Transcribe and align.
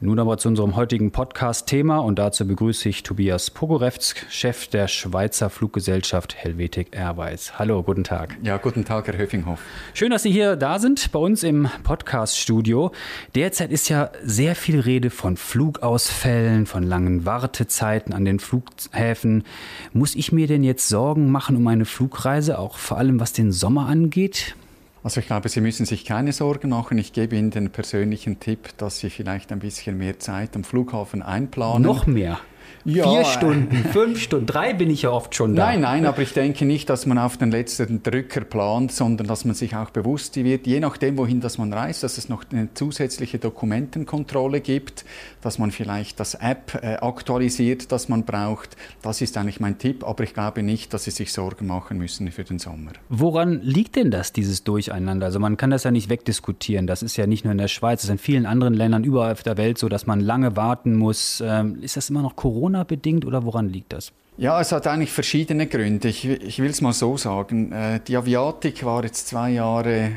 Nun 0.00 0.18
aber 0.18 0.38
zu 0.38 0.48
unserem 0.48 0.74
heutigen 0.74 1.12
Podcast-Thema 1.12 1.98
und 1.98 2.18
dazu 2.18 2.46
begrüße 2.46 2.88
ich 2.88 3.04
Tobias 3.04 3.50
Pogorewsk, 3.50 4.26
Chef 4.28 4.66
der 4.66 4.88
Schweizer 4.88 5.50
Fluggesellschaft 5.50 6.34
Helvetic 6.34 6.88
Airways. 6.90 7.60
Hallo, 7.60 7.80
guten 7.84 8.02
Tag. 8.02 8.36
Ja, 8.42 8.56
guten 8.56 8.84
Tag, 8.84 9.06
Herr 9.06 9.16
Höfinghoff. 9.16 9.60
Schön, 9.94 10.10
dass 10.10 10.24
Sie 10.24 10.32
hier 10.32 10.56
da 10.56 10.80
sind, 10.80 11.12
bei 11.12 11.20
uns 11.20 11.44
im 11.44 11.68
Podcast-Studio. 11.84 12.90
Derzeit 13.36 13.70
ist 13.70 13.88
ja 13.88 14.10
sehr 14.20 14.56
viel 14.56 14.80
Rede 14.80 15.10
von 15.10 15.36
Flugausfällen, 15.36 16.66
von 16.66 16.82
langen 16.82 17.24
Wartezeiten 17.24 18.12
an 18.12 18.24
den 18.24 18.40
Flughäfen. 18.40 19.44
Muss 19.92 20.16
ich 20.16 20.32
mir 20.32 20.48
denn 20.48 20.64
jetzt 20.64 20.88
Sorgen 20.88 21.30
machen 21.30 21.54
um 21.54 21.62
meine 21.62 21.84
Flugreise, 21.84 22.58
auch 22.58 22.78
vor 22.78 22.98
allem 22.98 23.20
was 23.20 23.32
den 23.32 23.52
Sommer 23.52 23.86
angeht? 23.86 24.56
Also 25.04 25.20
ich 25.20 25.26
glaube, 25.26 25.50
Sie 25.50 25.60
müssen 25.60 25.84
sich 25.84 26.06
keine 26.06 26.32
Sorgen 26.32 26.70
machen. 26.70 26.96
Ich 26.96 27.12
gebe 27.12 27.36
Ihnen 27.36 27.50
den 27.50 27.68
persönlichen 27.68 28.40
Tipp, 28.40 28.70
dass 28.78 29.00
Sie 29.00 29.10
vielleicht 29.10 29.52
ein 29.52 29.58
bisschen 29.58 29.98
mehr 29.98 30.18
Zeit 30.18 30.56
am 30.56 30.64
Flughafen 30.64 31.22
einplanen. 31.22 31.82
Noch 31.82 32.06
mehr? 32.06 32.40
Ja. 32.84 33.08
Vier 33.10 33.24
Stunden, 33.24 33.76
fünf 33.92 34.20
Stunden, 34.20 34.46
drei 34.46 34.74
bin 34.74 34.90
ich 34.90 35.02
ja 35.02 35.10
oft 35.10 35.34
schon 35.34 35.56
da. 35.56 35.66
Nein, 35.66 35.80
nein, 35.80 36.04
aber 36.04 36.20
ich 36.20 36.34
denke 36.34 36.66
nicht, 36.66 36.90
dass 36.90 37.06
man 37.06 37.16
auf 37.16 37.38
den 37.38 37.50
letzten 37.50 38.02
Drücker 38.02 38.42
plant, 38.42 38.92
sondern 38.92 39.26
dass 39.26 39.46
man 39.46 39.54
sich 39.54 39.74
auch 39.74 39.88
bewusst 39.88 40.36
wird, 40.36 40.66
je 40.66 40.80
nachdem, 40.80 41.16
wohin 41.16 41.40
das 41.40 41.56
man 41.56 41.72
reist, 41.72 42.02
dass 42.02 42.18
es 42.18 42.28
noch 42.28 42.44
eine 42.52 42.74
zusätzliche 42.74 43.38
Dokumentenkontrolle 43.38 44.60
gibt, 44.60 45.06
dass 45.40 45.58
man 45.58 45.70
vielleicht 45.70 46.20
das 46.20 46.34
App 46.34 46.78
äh, 46.82 46.96
aktualisiert, 46.96 47.90
das 47.90 48.10
man 48.10 48.24
braucht. 48.24 48.76
Das 49.00 49.20
ist 49.22 49.38
eigentlich 49.38 49.60
mein 49.60 49.78
Tipp, 49.78 50.04
aber 50.06 50.24
ich 50.24 50.34
glaube 50.34 50.62
nicht, 50.62 50.92
dass 50.92 51.04
Sie 51.04 51.10
sich 51.10 51.32
Sorgen 51.32 51.66
machen 51.66 51.96
müssen 51.96 52.30
für 52.32 52.44
den 52.44 52.58
Sommer. 52.58 52.92
Woran 53.08 53.62
liegt 53.62 53.96
denn 53.96 54.10
das, 54.10 54.32
dieses 54.32 54.62
Durcheinander? 54.64 55.26
Also 55.26 55.40
man 55.40 55.56
kann 55.56 55.70
das 55.70 55.84
ja 55.84 55.90
nicht 55.90 56.10
wegdiskutieren. 56.10 56.86
Das 56.86 57.02
ist 57.02 57.16
ja 57.16 57.26
nicht 57.26 57.44
nur 57.44 57.52
in 57.52 57.58
der 57.58 57.68
Schweiz, 57.68 58.00
es 58.00 58.04
ist 58.04 58.10
in 58.10 58.18
vielen 58.18 58.44
anderen 58.44 58.74
Ländern 58.74 59.04
überall 59.04 59.32
auf 59.32 59.42
der 59.42 59.56
Welt 59.56 59.78
so, 59.78 59.88
dass 59.88 60.06
man 60.06 60.20
lange 60.20 60.56
warten 60.56 60.96
muss. 60.96 61.42
Ähm, 61.44 61.78
ist 61.80 61.96
das 61.96 62.10
immer 62.10 62.20
noch 62.20 62.36
Corona? 62.36 62.63
Corona-bedingt 62.64 63.26
oder 63.26 63.44
woran 63.44 63.68
liegt 63.68 63.92
das? 63.92 64.12
Ja, 64.38 64.60
es 64.60 64.72
hat 64.72 64.86
eigentlich 64.86 65.12
verschiedene 65.12 65.66
Gründe. 65.66 66.08
Ich, 66.08 66.24
ich 66.24 66.58
will 66.60 66.70
es 66.70 66.80
mal 66.80 66.94
so 66.94 67.16
sagen. 67.16 67.70
Äh, 67.72 68.00
die 68.00 68.16
Aviatik 68.16 68.84
war 68.84 69.04
jetzt 69.04 69.28
zwei 69.28 69.50
Jahre 69.50 70.12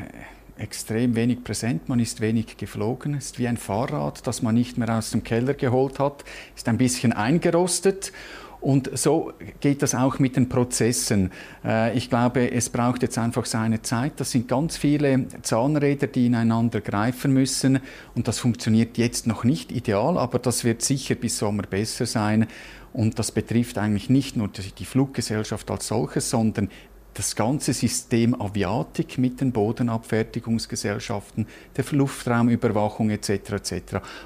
extrem 0.56 1.14
wenig 1.14 1.44
präsent, 1.44 1.88
man 1.88 2.00
ist 2.00 2.20
wenig 2.20 2.56
geflogen, 2.56 3.14
es 3.14 3.26
ist 3.26 3.38
wie 3.38 3.46
ein 3.46 3.56
Fahrrad, 3.56 4.26
das 4.26 4.42
man 4.42 4.56
nicht 4.56 4.76
mehr 4.76 4.98
aus 4.98 5.10
dem 5.10 5.22
Keller 5.22 5.54
geholt 5.54 6.00
hat, 6.00 6.24
ist 6.56 6.66
ein 6.68 6.78
bisschen 6.78 7.12
eingerostet 7.12 8.12
und 8.60 8.90
so 8.98 9.32
geht 9.60 9.82
das 9.82 9.94
auch 9.94 10.18
mit 10.18 10.36
den 10.36 10.48
Prozessen. 10.48 11.30
Äh, 11.64 11.96
ich 11.96 12.10
glaube, 12.10 12.50
es 12.50 12.68
braucht 12.70 13.02
jetzt 13.02 13.16
einfach 13.16 13.46
seine 13.46 13.82
Zeit. 13.82 14.14
Das 14.16 14.32
sind 14.32 14.48
ganz 14.48 14.76
viele 14.76 15.26
Zahnräder, 15.42 16.08
die 16.08 16.26
ineinander 16.26 16.80
greifen 16.80 17.32
müssen. 17.32 17.80
Und 18.14 18.26
das 18.26 18.40
funktioniert 18.40 18.98
jetzt 18.98 19.26
noch 19.26 19.44
nicht 19.44 19.70
ideal, 19.70 20.18
aber 20.18 20.38
das 20.38 20.64
wird 20.64 20.82
sicher 20.82 21.14
bis 21.14 21.38
Sommer 21.38 21.62
besser 21.62 22.06
sein. 22.06 22.48
Und 22.92 23.18
das 23.18 23.30
betrifft 23.30 23.78
eigentlich 23.78 24.10
nicht 24.10 24.36
nur 24.36 24.48
die 24.48 24.84
Fluggesellschaft 24.84 25.70
als 25.70 25.86
solches, 25.88 26.30
sondern 26.30 26.68
das 27.14 27.34
ganze 27.34 27.72
System 27.72 28.40
Aviatik 28.40 29.18
mit 29.18 29.40
den 29.40 29.50
Bodenabfertigungsgesellschaften, 29.50 31.46
der 31.76 31.84
Luftraumüberwachung 31.90 33.10
etc. 33.10 33.30
etc. 33.30 33.72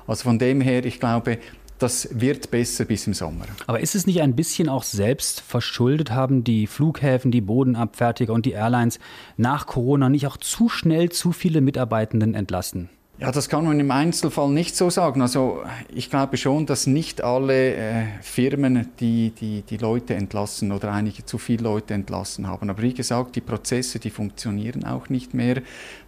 Also 0.07 0.25
von 0.25 0.39
dem 0.39 0.61
her, 0.61 0.85
ich 0.85 1.01
glaube, 1.01 1.39
das 1.83 2.09
wird 2.13 2.51
besser 2.51 2.85
bis 2.85 3.07
im 3.07 3.15
Sommer. 3.15 3.47
Aber 3.67 3.81
ist 3.81 3.95
es 3.95 4.07
nicht 4.07 4.23
ein 4.23 4.37
bisschen 4.37 4.69
auch 4.69 4.85
selbst 4.85 5.41
verschuldet? 5.41 6.11
Haben 6.13 6.45
die 6.45 6.67
Flughäfen, 6.67 7.31
die 7.31 7.41
Bodenabfertiger 7.41 8.33
und 8.33 8.47
die 8.47 8.53
Airlines 8.53 8.99
nach 9.37 9.67
Corona 9.67 10.09
nicht 10.09 10.27
auch 10.27 10.37
zu 10.37 10.69
schnell 10.69 11.11
zu 11.11 11.33
viele 11.33 11.61
Mitarbeitenden 11.61 12.35
entlassen? 12.35 12.89
Ja, 13.19 13.31
das 13.31 13.49
kann 13.49 13.65
man 13.65 13.79
im 13.79 13.91
Einzelfall 13.91 14.51
nicht 14.51 14.75
so 14.75 14.91
sagen. 14.91 15.23
Also 15.23 15.63
ich 15.95 16.11
glaube 16.11 16.37
schon, 16.37 16.67
dass 16.67 16.89
nicht 16.89 17.23
alle 17.23 17.75
äh, 17.75 18.05
Firmen 18.21 18.89
die, 18.99 19.31
die, 19.31 19.63
die 19.63 19.77
Leute 19.77 20.15
entlassen 20.15 20.73
oder 20.73 20.91
einige 20.93 21.25
zu 21.25 21.39
viele 21.39 21.63
Leute 21.63 21.95
entlassen 21.95 22.49
haben. 22.49 22.69
Aber 22.69 22.83
wie 22.83 22.95
gesagt, 22.95 23.37
die 23.37 23.41
Prozesse, 23.41 24.01
die 24.01 24.11
funktionieren 24.11 24.85
auch 24.85 25.09
nicht 25.09 25.35
mehr. 25.35 25.63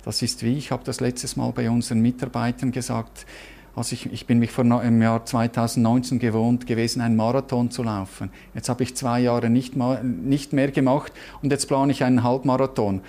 Das 0.04 0.22
ist 0.22 0.42
wie, 0.42 0.56
ich 0.56 0.72
habe 0.72 0.82
das 0.84 1.00
letztes 1.00 1.36
Mal 1.36 1.52
bei 1.52 1.70
unseren 1.70 2.00
Mitarbeitern 2.00 2.72
gesagt, 2.72 3.26
also 3.76 3.94
ich, 3.94 4.12
ich 4.12 4.26
bin 4.26 4.38
mich 4.38 4.52
vor, 4.52 4.64
im 4.64 5.02
Jahr 5.02 5.24
2019 5.24 6.18
gewohnt 6.18 6.66
gewesen, 6.66 7.00
einen 7.00 7.16
Marathon 7.16 7.70
zu 7.70 7.82
laufen. 7.82 8.30
Jetzt 8.54 8.68
habe 8.68 8.82
ich 8.84 8.94
zwei 8.94 9.20
Jahre 9.20 9.50
nicht, 9.50 9.76
mal, 9.76 10.02
nicht 10.04 10.52
mehr 10.52 10.70
gemacht 10.70 11.12
und 11.42 11.50
jetzt 11.50 11.66
plane 11.66 11.90
ich 11.90 12.04
einen 12.04 12.22
Halbmarathon. 12.22 13.00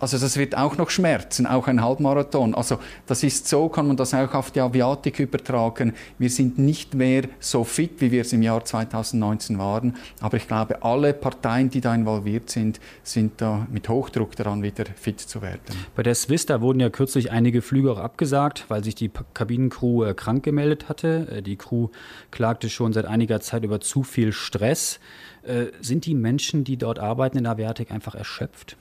Also 0.00 0.18
das 0.18 0.38
wird 0.38 0.56
auch 0.56 0.78
noch 0.78 0.88
schmerzen, 0.88 1.46
auch 1.46 1.68
ein 1.68 1.82
Halbmarathon. 1.82 2.54
Also 2.54 2.78
das 3.06 3.22
ist 3.22 3.46
so, 3.46 3.68
kann 3.68 3.86
man 3.86 3.98
das 3.98 4.14
auch 4.14 4.32
auf 4.32 4.50
die 4.50 4.60
Aviatik 4.60 5.20
übertragen. 5.20 5.92
Wir 6.18 6.30
sind 6.30 6.58
nicht 6.58 6.94
mehr 6.94 7.24
so 7.38 7.64
fit, 7.64 8.00
wie 8.00 8.10
wir 8.10 8.22
es 8.22 8.32
im 8.32 8.40
Jahr 8.40 8.64
2019 8.64 9.58
waren. 9.58 9.96
Aber 10.20 10.38
ich 10.38 10.48
glaube, 10.48 10.82
alle 10.82 11.12
Parteien, 11.12 11.68
die 11.68 11.82
da 11.82 11.94
involviert 11.94 12.48
sind, 12.48 12.80
sind 13.02 13.42
da 13.42 13.66
mit 13.70 13.90
Hochdruck 13.90 14.34
daran, 14.36 14.62
wieder 14.62 14.86
fit 14.96 15.20
zu 15.20 15.42
werden. 15.42 15.60
Bei 15.94 16.02
der 16.02 16.14
Swiss, 16.14 16.46
da 16.46 16.62
wurden 16.62 16.80
ja 16.80 16.88
kürzlich 16.88 17.30
einige 17.30 17.60
Flüge 17.60 17.92
auch 17.92 17.98
abgesagt, 17.98 18.64
weil 18.68 18.82
sich 18.82 18.94
die 18.94 19.10
Kabinencrew 19.34 20.04
äh, 20.04 20.14
krank 20.14 20.42
gemeldet 20.42 20.88
hatte. 20.88 21.28
Äh, 21.30 21.42
die 21.42 21.56
Crew 21.56 21.88
klagte 22.30 22.70
schon 22.70 22.94
seit 22.94 23.04
einiger 23.04 23.40
Zeit 23.42 23.64
über 23.64 23.80
zu 23.80 24.02
viel 24.02 24.32
Stress. 24.32 24.98
Äh, 25.42 25.66
sind 25.82 26.06
die 26.06 26.14
Menschen, 26.14 26.64
die 26.64 26.78
dort 26.78 26.98
arbeiten 26.98 27.36
in 27.36 27.44
der 27.44 27.52
Aviatik, 27.52 27.90
einfach 27.90 28.14
erschöpft? 28.14 28.78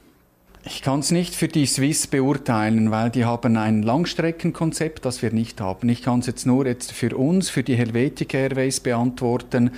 Ich 0.65 0.81
kann 0.81 0.99
es 0.99 1.11
nicht 1.11 1.35
für 1.35 1.47
die 1.47 1.65
Swiss 1.65 2.07
beurteilen, 2.07 2.91
weil 2.91 3.09
die 3.09 3.23
haben 3.23 3.55
ein 3.55 3.81
Langstreckenkonzept, 3.81 5.05
das 5.05 5.21
wir 5.21 5.31
nicht 5.31 5.61
haben. 5.61 5.87
Ich 5.87 6.01
kann 6.03 6.19
es 6.19 6.27
jetzt 6.27 6.45
nur 6.45 6.65
jetzt 6.65 6.91
für 6.91 7.15
uns, 7.15 7.49
für 7.49 7.63
die 7.63 7.75
Helvetic 7.75 8.33
Airways 8.33 8.81
beantworten. 8.81 9.71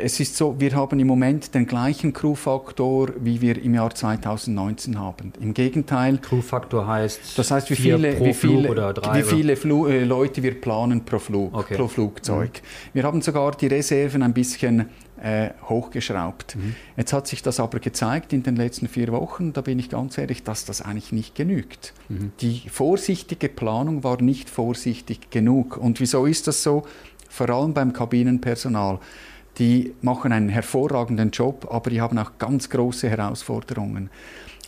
Es 0.00 0.20
ist 0.20 0.36
so, 0.36 0.54
wir 0.60 0.76
haben 0.76 1.00
im 1.00 1.06
Moment 1.06 1.54
den 1.54 1.66
gleichen 1.66 2.12
Crewfaktor, 2.12 3.08
wie 3.18 3.40
wir 3.40 3.60
im 3.60 3.74
Jahr 3.74 3.92
2019 3.92 4.98
haben. 4.98 5.32
Im 5.40 5.54
Gegenteil. 5.54 6.18
Crewfaktor 6.18 6.86
heißt. 6.86 7.36
Das 7.36 7.50
heißt, 7.50 7.70
wie 7.70 7.76
viele, 7.76 8.20
wie 8.24 8.32
viele, 8.32 8.94
wie 9.14 9.22
viele 9.22 9.56
Flu 9.56 9.88
äh, 9.88 10.04
Leute 10.04 10.42
wir 10.42 10.60
planen 10.60 11.04
pro 11.04 11.18
Flug, 11.18 11.56
okay. 11.56 11.74
pro 11.74 11.88
Flugzeug. 11.88 12.50
Mhm. 12.52 12.90
Wir 12.92 13.02
haben 13.02 13.22
sogar 13.22 13.52
die 13.52 13.66
Reserven 13.66 14.22
ein 14.22 14.34
bisschen 14.34 14.88
äh, 15.22 15.50
hochgeschraubt. 15.68 16.56
Mhm. 16.56 16.74
Jetzt 16.96 17.12
hat 17.12 17.28
sich 17.28 17.42
das 17.42 17.60
aber 17.60 17.78
gezeigt 17.78 18.32
in 18.32 18.42
den 18.42 18.56
letzten 18.56 18.88
vier 18.88 19.12
Wochen, 19.12 19.52
da 19.52 19.60
bin 19.60 19.78
ich 19.78 19.88
ganz 19.88 20.18
ehrlich, 20.18 20.42
dass 20.42 20.64
das 20.64 20.82
eigentlich 20.82 21.12
nicht 21.12 21.36
genügt. 21.36 21.94
Mhm. 22.08 22.32
Die 22.40 22.64
vorsichtige 22.68 23.48
Planung 23.48 24.02
war 24.02 24.20
nicht 24.20 24.50
vorsichtig 24.50 25.30
genug. 25.30 25.76
Und 25.76 26.00
wieso 26.00 26.26
ist 26.26 26.48
das 26.48 26.62
so? 26.62 26.84
Vor 27.28 27.48
allem 27.50 27.72
beim 27.72 27.92
Kabinenpersonal. 27.92 28.98
Die 29.58 29.94
machen 30.00 30.32
einen 30.32 30.48
hervorragenden 30.48 31.30
Job, 31.30 31.68
aber 31.70 31.90
die 31.90 32.00
haben 32.00 32.18
auch 32.18 32.32
ganz 32.38 32.68
große 32.68 33.08
Herausforderungen. 33.08 34.10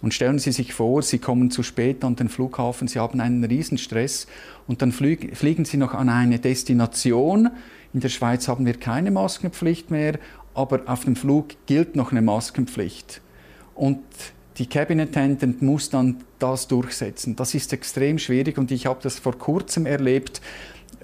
Und 0.03 0.13
stellen 0.13 0.39
Sie 0.39 0.53
sich 0.53 0.75
vor, 0.75 1.03
Sie 1.03 1.19
kommen 1.19 1.51
zu 1.51 1.63
spät 1.63 2.05
an 2.05 2.15
den 2.15 2.29
Flughafen, 2.29 2.87
Sie 2.87 2.99
haben 2.99 3.21
einen 3.21 3.43
Riesenstress 3.43 4.27
und 4.67 4.83
dann 4.83 4.93
fliegen 4.93 5.65
Sie 5.65 5.79
noch 5.79 5.95
an 5.95 6.11
eine 6.11 6.39
Destination. 6.39 7.51
In 7.95 8.01
der 8.01 8.09
Schweiz 8.09 8.49
haben 8.49 8.67
wir 8.67 8.75
keine 8.75 9.11
Maskenpflicht 9.11 9.91
mehr, 9.91 10.19
aber 10.55 10.83
auf 10.87 11.05
dem 11.05 11.17
Flug 11.17 11.49
gilt 11.67 11.97
noch 11.97 12.13
eine 12.13 12.23
Maskenpflicht. 12.23 13.21
Und 13.75 14.03
die 14.59 14.67
Cabin 14.67 15.01
Attendant 15.01 15.63
muss 15.63 15.91
dann 15.91 16.19
das 16.39 16.69
durchsetzen. 16.69 17.35
Das 17.37 17.55
ist 17.55 17.73
extrem 17.73 18.19
schwierig 18.19 18.57
und 18.57 18.71
ich 18.71 18.87
habe 18.87 19.01
das 19.03 19.19
vor 19.19 19.37
kurzem 19.37 19.85
erlebt, 19.85 20.41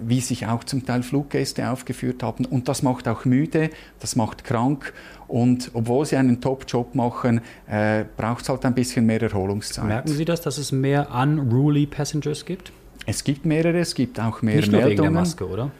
wie 0.00 0.20
sich 0.20 0.47
auch 0.47 0.64
zum 0.64 0.87
Teil 0.87 1.02
Fluggäste 1.02 1.69
aufgeführt 1.69 2.23
haben. 2.23 2.44
Und 2.44 2.69
das 2.69 2.82
macht 2.82 3.08
auch 3.08 3.25
müde, 3.25 3.70
das 3.99 4.17
macht 4.17 4.44
krank. 4.44 4.93
Und 5.26 5.70
obwohl 5.75 6.06
sie 6.06 6.17
einen 6.17 6.41
Top-Job 6.41 6.94
machen, 6.94 7.41
äh, 7.69 8.05
braucht 8.17 8.43
es 8.43 8.49
halt 8.49 8.64
ein 8.64 8.75
bisschen 8.75 9.05
mehr 9.06 9.20
Erholungszeit. 9.20 9.85
Merken 9.85 10.08
Sie 10.08 10.25
das, 10.25 10.41
dass 10.41 10.58
es 10.58 10.73
mehr 10.73 11.11
unruly 11.14 11.87
Passengers 11.87 12.44
gibt? 12.44 12.73
Es 13.06 13.25
gibt 13.25 13.44
mehrere, 13.44 13.79
es 13.79 13.94
gibt 13.94 14.20
auch 14.20 14.43
mehr 14.43 14.56
Nicht 14.56 14.70
Meldungen. 14.70 14.91
Wegen 14.93 15.03
der 15.03 15.11
Maske, 15.11 15.49
oder? 15.49 15.70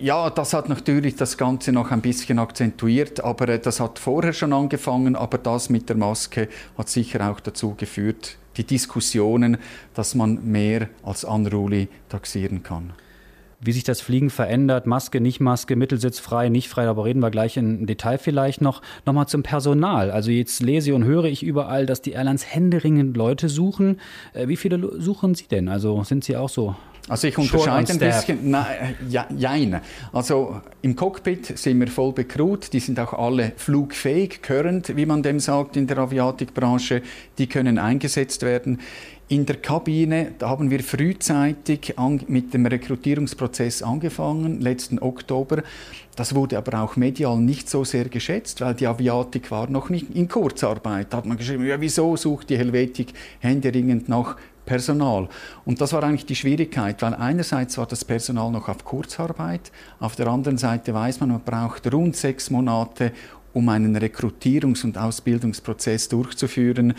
Ja, 0.00 0.30
das 0.30 0.52
hat 0.52 0.68
natürlich 0.68 1.16
das 1.16 1.36
Ganze 1.36 1.72
noch 1.72 1.90
ein 1.90 2.00
bisschen 2.00 2.38
akzentuiert, 2.38 3.22
aber 3.22 3.48
äh, 3.48 3.58
das 3.58 3.80
hat 3.80 3.98
vorher 3.98 4.32
schon 4.32 4.52
angefangen, 4.52 5.16
aber 5.16 5.38
das 5.38 5.70
mit 5.70 5.88
der 5.88 5.96
Maske 5.96 6.48
hat 6.76 6.88
sicher 6.88 7.30
auch 7.30 7.40
dazu 7.40 7.74
geführt, 7.74 8.36
die 8.56 8.64
Diskussionen, 8.64 9.58
dass 9.94 10.14
man 10.14 10.50
mehr 10.50 10.88
als 11.02 11.24
unruly 11.24 11.88
taxieren 12.08 12.62
kann. 12.62 12.92
wie 13.60 13.72
sich 13.72 13.84
das 13.84 14.00
Fliegen 14.00 14.30
verändert, 14.30 14.86
Maske, 14.86 15.20
nicht 15.20 15.40
Maske, 15.40 15.76
Mittelsitz 15.76 16.20
frei, 16.20 16.50
nicht 16.50 16.68
frei, 16.68 16.84
darüber 16.84 17.06
reden 17.06 17.20
wir 17.20 17.30
gleich 17.30 17.56
im 17.56 17.86
Detail 17.86 18.18
vielleicht 18.18 18.60
noch. 18.60 18.82
Nochmal 19.06 19.28
zum 19.28 19.42
Personal. 19.42 20.10
Also 20.10 20.30
jetzt 20.30 20.62
lese 20.62 20.94
und 20.94 21.04
höre 21.04 21.24
ich 21.24 21.42
überall, 21.42 21.86
dass 21.86 22.02
die 22.02 22.12
Airlines 22.12 22.46
händeringend 22.46 23.16
Leute 23.16 23.48
suchen. 23.48 23.98
Äh, 24.34 24.48
wie 24.48 24.56
viele 24.56 25.00
suchen 25.00 25.34
Sie 25.34 25.48
denn? 25.48 25.68
Also 25.68 26.02
sind 26.04 26.22
Sie 26.22 26.36
auch 26.36 26.50
so 26.50 26.76
also 27.08 27.28
ich 27.28 27.38
unterscheide 27.38 27.92
ein 27.92 27.98
bisschen. 27.98 28.50
Nein, 28.50 28.96
ja, 29.08 29.26
jein. 29.36 29.80
Also 30.12 30.60
im 30.82 30.96
Cockpit 30.96 31.56
sind 31.58 31.78
wir 31.78 31.88
voll 31.88 32.12
bekrut. 32.12 32.72
Die 32.72 32.80
sind 32.80 32.98
auch 32.98 33.12
alle 33.12 33.52
flugfähig, 33.56 34.42
current, 34.42 34.96
wie 34.96 35.06
man 35.06 35.22
dem 35.22 35.38
sagt 35.38 35.76
in 35.76 35.86
der 35.86 35.98
Aviatikbranche. 35.98 37.02
Die 37.38 37.46
können 37.46 37.78
eingesetzt 37.78 38.42
werden. 38.42 38.80
In 39.28 39.44
der 39.44 39.56
Kabine 39.56 40.34
da 40.38 40.48
haben 40.48 40.70
wir 40.70 40.80
frühzeitig 40.80 41.94
mit 42.28 42.54
dem 42.54 42.64
Rekrutierungsprozess 42.64 43.82
angefangen, 43.82 44.60
letzten 44.60 45.00
Oktober. 45.00 45.64
Das 46.14 46.34
wurde 46.34 46.56
aber 46.56 46.80
auch 46.80 46.94
medial 46.96 47.38
nicht 47.38 47.68
so 47.68 47.82
sehr 47.82 48.08
geschätzt, 48.08 48.60
weil 48.60 48.74
die 48.74 48.86
Aviatik 48.86 49.50
war 49.50 49.68
noch 49.68 49.90
nicht 49.90 50.14
in 50.14 50.28
Kurzarbeit. 50.28 51.08
Da 51.12 51.18
hat 51.18 51.26
man 51.26 51.36
geschrieben, 51.36 51.66
ja, 51.66 51.80
wieso 51.80 52.16
sucht 52.16 52.50
die 52.50 52.56
Helvetik 52.56 53.14
händeringend 53.40 54.08
nach 54.08 54.36
Personal. 54.66 55.28
Und 55.64 55.80
das 55.80 55.92
war 55.92 56.02
eigentlich 56.02 56.26
die 56.26 56.36
Schwierigkeit, 56.36 57.00
weil 57.00 57.14
einerseits 57.14 57.78
war 57.78 57.86
das 57.86 58.04
Personal 58.04 58.50
noch 58.50 58.68
auf 58.68 58.84
Kurzarbeit, 58.84 59.72
auf 60.00 60.16
der 60.16 60.26
anderen 60.26 60.58
Seite 60.58 60.92
weiß 60.92 61.20
man, 61.20 61.30
man 61.30 61.40
braucht 61.40 61.90
rund 61.92 62.16
sechs 62.16 62.50
Monate, 62.50 63.12
um 63.54 63.68
einen 63.70 63.96
Rekrutierungs- 63.96 64.84
und 64.84 64.98
Ausbildungsprozess 64.98 66.10
durchzuführen. 66.10 66.92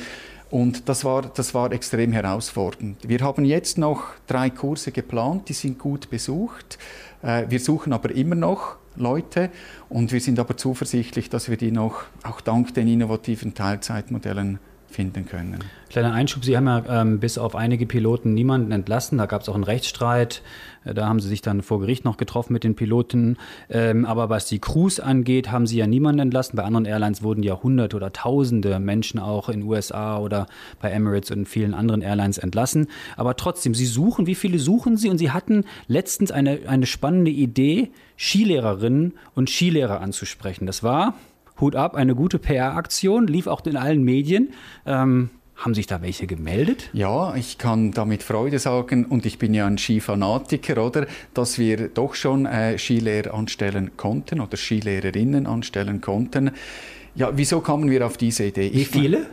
Und 0.49 0.87
das 0.87 1.03
war, 1.03 1.23
das 1.23 1.53
war 1.53 1.71
extrem 1.71 2.13
herausfordernd. 2.13 3.07
Wir 3.07 3.19
haben 3.19 3.43
jetzt 3.43 3.77
noch 3.77 4.03
drei 4.27 4.49
Kurse 4.49 4.91
geplant, 4.91 5.49
die 5.49 5.53
sind 5.53 5.77
gut 5.77 6.09
besucht. 6.09 6.79
Äh, 7.21 7.45
wir 7.49 7.59
suchen 7.59 7.91
aber 7.91 8.11
immer 8.11 8.35
noch 8.35 8.77
Leute 8.95 9.49
und 9.89 10.11
wir 10.11 10.21
sind 10.21 10.39
aber 10.39 10.57
zuversichtlich, 10.57 11.29
dass 11.29 11.49
wir 11.49 11.57
die 11.57 11.71
noch, 11.71 12.03
auch 12.23 12.41
dank 12.41 12.73
den 12.73 12.87
innovativen 12.87 13.53
Teilzeitmodellen, 13.53 14.59
finden 14.89 15.25
können. 15.25 15.59
Kleiner 15.89 16.13
Einschub, 16.13 16.43
Sie 16.43 16.57
haben 16.57 16.67
ja 16.67 16.83
ähm, 17.01 17.19
bis 17.19 17.37
auf 17.37 17.55
einige 17.55 17.85
Piloten 17.85 18.33
niemanden 18.33 18.71
entlassen. 18.71 19.17
Da 19.17 19.25
gab 19.25 19.41
es 19.41 19.49
auch 19.49 19.55
einen 19.55 19.63
Rechtsstreit. 19.63 20.41
Äh, 20.85 20.93
da 20.93 21.07
haben 21.07 21.19
Sie 21.19 21.27
sich 21.29 21.41
dann 21.41 21.61
vor 21.61 21.79
Gericht 21.79 22.05
noch 22.05 22.17
getroffen 22.17 22.53
mit 22.53 22.63
den 22.63 22.75
Piloten. 22.75 23.37
Ähm, 23.69 24.05
aber 24.05 24.29
was 24.29 24.45
die 24.45 24.59
Crews 24.59 24.99
angeht, 24.99 25.51
haben 25.51 25.67
Sie 25.67 25.77
ja 25.77 25.87
niemanden 25.87 26.19
entlassen. 26.19 26.55
Bei 26.55 26.63
anderen 26.63 26.85
Airlines 26.85 27.23
wurden 27.23 27.43
ja 27.43 27.61
hunderte 27.61 27.95
oder 27.95 28.11
tausende 28.11 28.79
Menschen 28.79 29.19
auch 29.19 29.49
in 29.49 29.63
USA 29.63 30.19
oder 30.19 30.47
bei 30.81 30.89
Emirates 30.89 31.31
und 31.31 31.47
vielen 31.47 31.73
anderen 31.73 32.01
Airlines 32.01 32.37
entlassen. 32.37 32.87
Aber 33.15 33.35
trotzdem, 33.35 33.73
Sie 33.73 33.85
suchen, 33.85 34.25
wie 34.27 34.35
viele 34.35 34.59
suchen 34.59 34.97
Sie? 34.97 35.09
Und 35.09 35.17
Sie 35.17 35.31
hatten 35.31 35.65
letztens 35.87 36.31
eine, 36.31 36.59
eine 36.67 36.85
spannende 36.85 37.31
Idee, 37.31 37.91
Skilehrerinnen 38.17 39.13
und 39.35 39.49
Skilehrer 39.49 40.01
anzusprechen. 40.01 40.65
Das 40.65 40.83
war 40.83 41.13
Hut 41.59 41.75
ab, 41.75 41.95
eine 41.95 42.15
gute 42.15 42.39
PR-Aktion, 42.39 43.27
lief 43.27 43.47
auch 43.47 43.65
in 43.65 43.77
allen 43.77 44.03
Medien. 44.03 44.53
Ähm, 44.85 45.29
haben 45.55 45.73
sich 45.73 45.87
da 45.87 46.01
welche 46.03 46.27
gemeldet? 46.27 46.89
Ja, 46.93 47.35
ich 47.35 47.57
kann 47.57 47.91
da 47.91 48.05
mit 48.05 48.21
Freude 48.21 48.59
sagen, 48.59 49.05
und 49.05 49.25
ich 49.25 49.39
bin 49.39 49.55
ja 49.55 49.65
ein 49.65 49.79
Skifanatiker, 49.79 50.85
oder, 50.85 51.07
dass 51.33 51.57
wir 51.57 51.87
doch 51.87 52.13
schon 52.13 52.45
äh, 52.45 52.77
Skilehrer 52.77 53.33
anstellen 53.33 53.97
konnten 53.97 54.39
oder 54.39 54.55
Skilehrerinnen 54.55 55.47
anstellen 55.47 55.99
konnten. 55.99 56.51
Ja, 57.15 57.31
wieso 57.35 57.61
kamen 57.61 57.89
wir 57.89 58.05
auf 58.05 58.17
diese 58.17 58.45
Idee? 58.45 58.71
Wie 58.71 58.85
viele? 58.85 59.25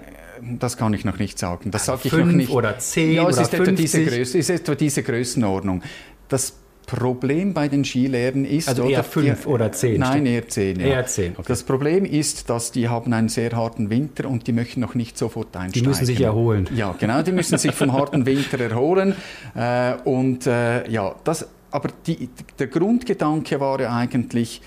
das 0.58 0.76
kann 0.76 0.92
ich 0.94 1.04
noch 1.04 1.18
nicht 1.18 1.38
sagen. 1.38 1.70
Das 1.70 1.88
also 1.88 2.08
sage 2.08 2.20
ich 2.20 2.26
noch 2.26 2.32
nicht. 2.32 2.50
oder 2.50 2.78
zehn 2.78 3.14
ja, 3.14 3.28
es 3.28 3.36
oder 3.36 3.42
ist 3.42 3.54
50? 3.54 3.60
Etwa 3.60 3.82
diese 3.82 4.04
Größe, 4.04 4.38
ist 4.38 4.50
etwa 4.50 4.74
diese 4.74 5.02
Größenordnung. 5.02 5.82
Das 6.28 6.56
Problem 6.86 7.54
bei 7.54 7.68
den 7.68 7.84
Skilehrern 7.84 8.44
ist... 8.44 8.68
Also 8.68 8.84
eher 8.84 9.04
fünf 9.04 9.42
die, 9.42 9.48
oder 9.48 9.72
zehn? 9.72 10.00
Nein, 10.00 10.26
eher 10.26 10.48
zehn. 10.48 10.80
Ja. 10.80 10.86
Eher 10.86 11.06
zehn, 11.06 11.32
okay. 11.32 11.44
Das 11.48 11.62
Problem 11.62 12.04
ist, 12.04 12.50
dass 12.50 12.72
die 12.72 12.88
haben 12.88 13.12
einen 13.12 13.28
sehr 13.28 13.52
harten 13.52 13.90
Winter 13.90 14.28
und 14.28 14.46
die 14.46 14.52
möchten 14.52 14.80
noch 14.80 14.94
nicht 14.94 15.18
sofort 15.18 15.56
einsteigen. 15.56 15.72
Die 15.72 15.88
müssen 15.88 16.06
sich 16.06 16.20
erholen. 16.20 16.68
Ja, 16.74 16.94
genau, 16.98 17.22
die 17.22 17.32
müssen 17.32 17.58
sich 17.58 17.72
vom 17.72 17.92
harten 17.92 18.26
Winter 18.26 18.60
erholen. 18.60 19.14
Äh, 19.54 19.94
und 20.04 20.46
äh, 20.46 20.88
ja, 20.90 21.14
das, 21.24 21.48
aber 21.70 21.88
die, 22.06 22.28
der 22.58 22.68
Grundgedanke 22.68 23.58
war 23.60 23.80
ja 23.80 23.94
eigentlich, 23.94 24.60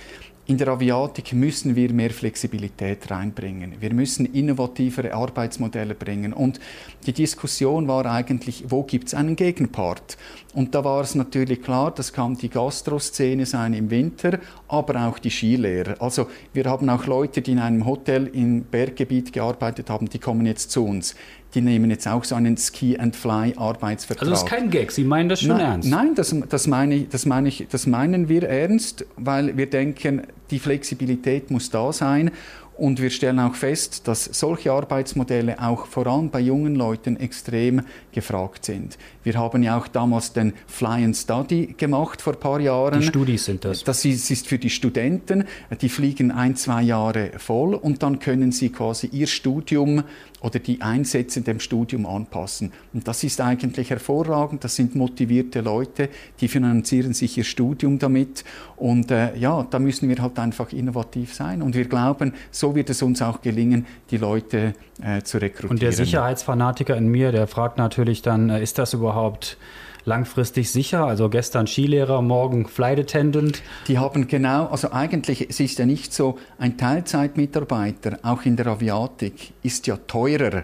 in 0.47 0.57
der 0.57 0.69
Aviatik 0.69 1.33
müssen 1.33 1.75
wir 1.75 1.91
mehr 1.91 2.09
Flexibilität 2.09 3.11
reinbringen. 3.11 3.75
Wir 3.81 3.93
müssen 3.93 4.25
innovativere 4.25 5.13
Arbeitsmodelle 5.13 5.93
bringen. 5.93 6.31
Und 6.31 6.61
die 7.05 7.11
Diskussion 7.11 7.89
war 7.89 8.05
eigentlich, 8.05 8.63
wo 8.69 8.83
gibt 8.83 9.07
es 9.07 9.13
einen 9.13 9.35
Gegenpart? 9.35 10.17
Und 10.53 10.73
da 10.73 10.85
war 10.85 11.01
es 11.01 11.15
natürlich 11.15 11.61
klar, 11.61 11.91
das 11.91 12.13
kann 12.13 12.37
die 12.37 12.49
Gastroszene 12.49 13.45
sein 13.45 13.73
im 13.73 13.89
Winter, 13.89 14.39
aber 14.69 15.07
auch 15.07 15.19
die 15.19 15.31
Skilehrer. 15.31 16.01
Also 16.01 16.27
wir 16.53 16.63
haben 16.65 16.89
auch 16.89 17.05
Leute, 17.05 17.41
die 17.41 17.51
in 17.51 17.59
einem 17.59 17.85
Hotel 17.85 18.27
im 18.27 18.63
Berggebiet 18.63 19.33
gearbeitet 19.33 19.89
haben, 19.89 20.07
die 20.07 20.19
kommen 20.19 20.45
jetzt 20.45 20.71
zu 20.71 20.85
uns 20.85 21.13
die 21.57 21.61
nehmen 21.61 21.89
jetzt 21.89 22.07
auch 22.07 22.23
so 22.23 22.35
einen 22.35 22.55
Ski-and-Fly-Arbeitsvertrag. 22.55 24.21
Also 24.21 24.31
das 24.31 24.43
ist 24.43 24.49
kein 24.49 24.69
Gag, 24.69 24.91
Sie 24.91 25.03
meinen 25.03 25.27
das 25.27 25.41
schon 25.41 25.57
nein, 25.57 25.59
ernst? 25.59 25.89
Nein, 25.89 26.13
das, 26.13 26.35
das, 26.49 26.67
meine, 26.67 27.01
das, 27.01 27.25
meine 27.25 27.49
ich, 27.49 27.67
das 27.69 27.87
meinen 27.87 28.29
wir 28.29 28.43
ernst, 28.43 29.05
weil 29.15 29.57
wir 29.57 29.67
denken, 29.67 30.21
die 30.51 30.59
Flexibilität 30.59 31.49
muss 31.49 31.71
da 31.71 31.91
sein 31.91 32.31
und 32.77 33.01
wir 33.01 33.09
stellen 33.09 33.39
auch 33.39 33.55
fest, 33.55 34.07
dass 34.07 34.25
solche 34.25 34.71
Arbeitsmodelle 34.71 35.61
auch 35.61 35.87
vor 35.87 36.07
allem 36.07 36.29
bei 36.29 36.39
jungen 36.39 36.75
Leuten 36.75 37.17
extrem 37.17 37.81
gefragt 38.11 38.65
sind. 38.65 38.97
Wir 39.23 39.35
haben 39.35 39.63
ja 39.63 39.77
auch 39.77 39.87
damals 39.87 40.33
den 40.33 40.53
Fly 40.67 41.03
and 41.03 41.15
Study 41.15 41.75
gemacht 41.77 42.21
vor 42.21 42.33
ein 42.33 42.39
paar 42.39 42.59
Jahren. 42.59 43.01
Die 43.01 43.05
Studis 43.07 43.45
sind 43.45 43.65
das. 43.65 43.83
Das 43.83 44.05
ist, 44.05 44.47
für 44.47 44.57
die 44.57 44.69
Studenten. 44.69 45.45
Die 45.81 45.89
fliegen 45.89 46.31
ein, 46.31 46.55
zwei 46.55 46.81
Jahre 46.83 47.31
voll 47.37 47.73
und 47.73 48.03
dann 48.03 48.19
können 48.19 48.51
sie 48.51 48.69
quasi 48.69 49.07
ihr 49.07 49.27
Studium 49.27 50.03
oder 50.41 50.59
die 50.59 50.81
Einsätze 50.81 51.39
in 51.39 51.45
dem 51.45 51.59
Studium 51.59 52.05
anpassen. 52.05 52.71
Und 52.93 53.07
das 53.07 53.23
ist 53.23 53.41
eigentlich 53.41 53.89
hervorragend. 53.89 54.63
Das 54.63 54.75
sind 54.75 54.95
motivierte 54.95 55.61
Leute, 55.61 56.09
die 56.39 56.47
finanzieren 56.47 57.13
sich 57.13 57.37
ihr 57.37 57.43
Studium 57.43 57.97
damit. 57.97 58.43
Und 58.75 59.09
äh, 59.09 59.35
ja, 59.35 59.65
da 59.69 59.79
müssen 59.79 60.09
wir 60.09 60.21
halt 60.21 60.37
einfach 60.37 60.71
innovativ 60.71 61.33
sein. 61.33 61.61
Und 61.61 61.75
wir 61.75 61.85
glauben, 61.85 62.33
so 62.51 62.66
wird 62.75 62.89
es 62.89 63.01
uns 63.01 63.21
auch 63.21 63.41
gelingen, 63.41 63.85
die 64.11 64.17
Leute 64.17 64.73
äh, 65.01 65.21
zu 65.21 65.37
rekrutieren. 65.37 65.71
Und 65.71 65.81
der 65.81 65.91
Sicherheitsfanatiker 65.91 66.95
in 66.95 67.07
mir, 67.07 67.31
der 67.31 67.47
fragt 67.47 67.77
natürlich 67.77 68.21
dann, 68.21 68.49
äh, 68.49 68.61
ist 68.61 68.77
das 68.77 68.93
überhaupt 68.93 69.57
langfristig 70.05 70.71
sicher? 70.71 71.05
Also 71.05 71.29
gestern 71.29 71.67
Skilehrer, 71.67 72.21
morgen 72.21 72.67
Flight 72.67 72.99
Attendant. 72.99 73.61
Die 73.87 73.99
haben 73.99 74.27
genau, 74.27 74.67
also 74.67 74.91
eigentlich 74.91 75.49
es 75.49 75.59
ist 75.59 75.77
ja 75.77 75.85
nicht 75.85 76.13
so, 76.13 76.37
ein 76.57 76.77
Teilzeitmitarbeiter, 76.77 78.19
auch 78.23 78.43
in 78.43 78.55
der 78.55 78.67
Aviatik, 78.67 79.53
ist 79.61 79.85
ja 79.85 79.97
teurer 79.97 80.63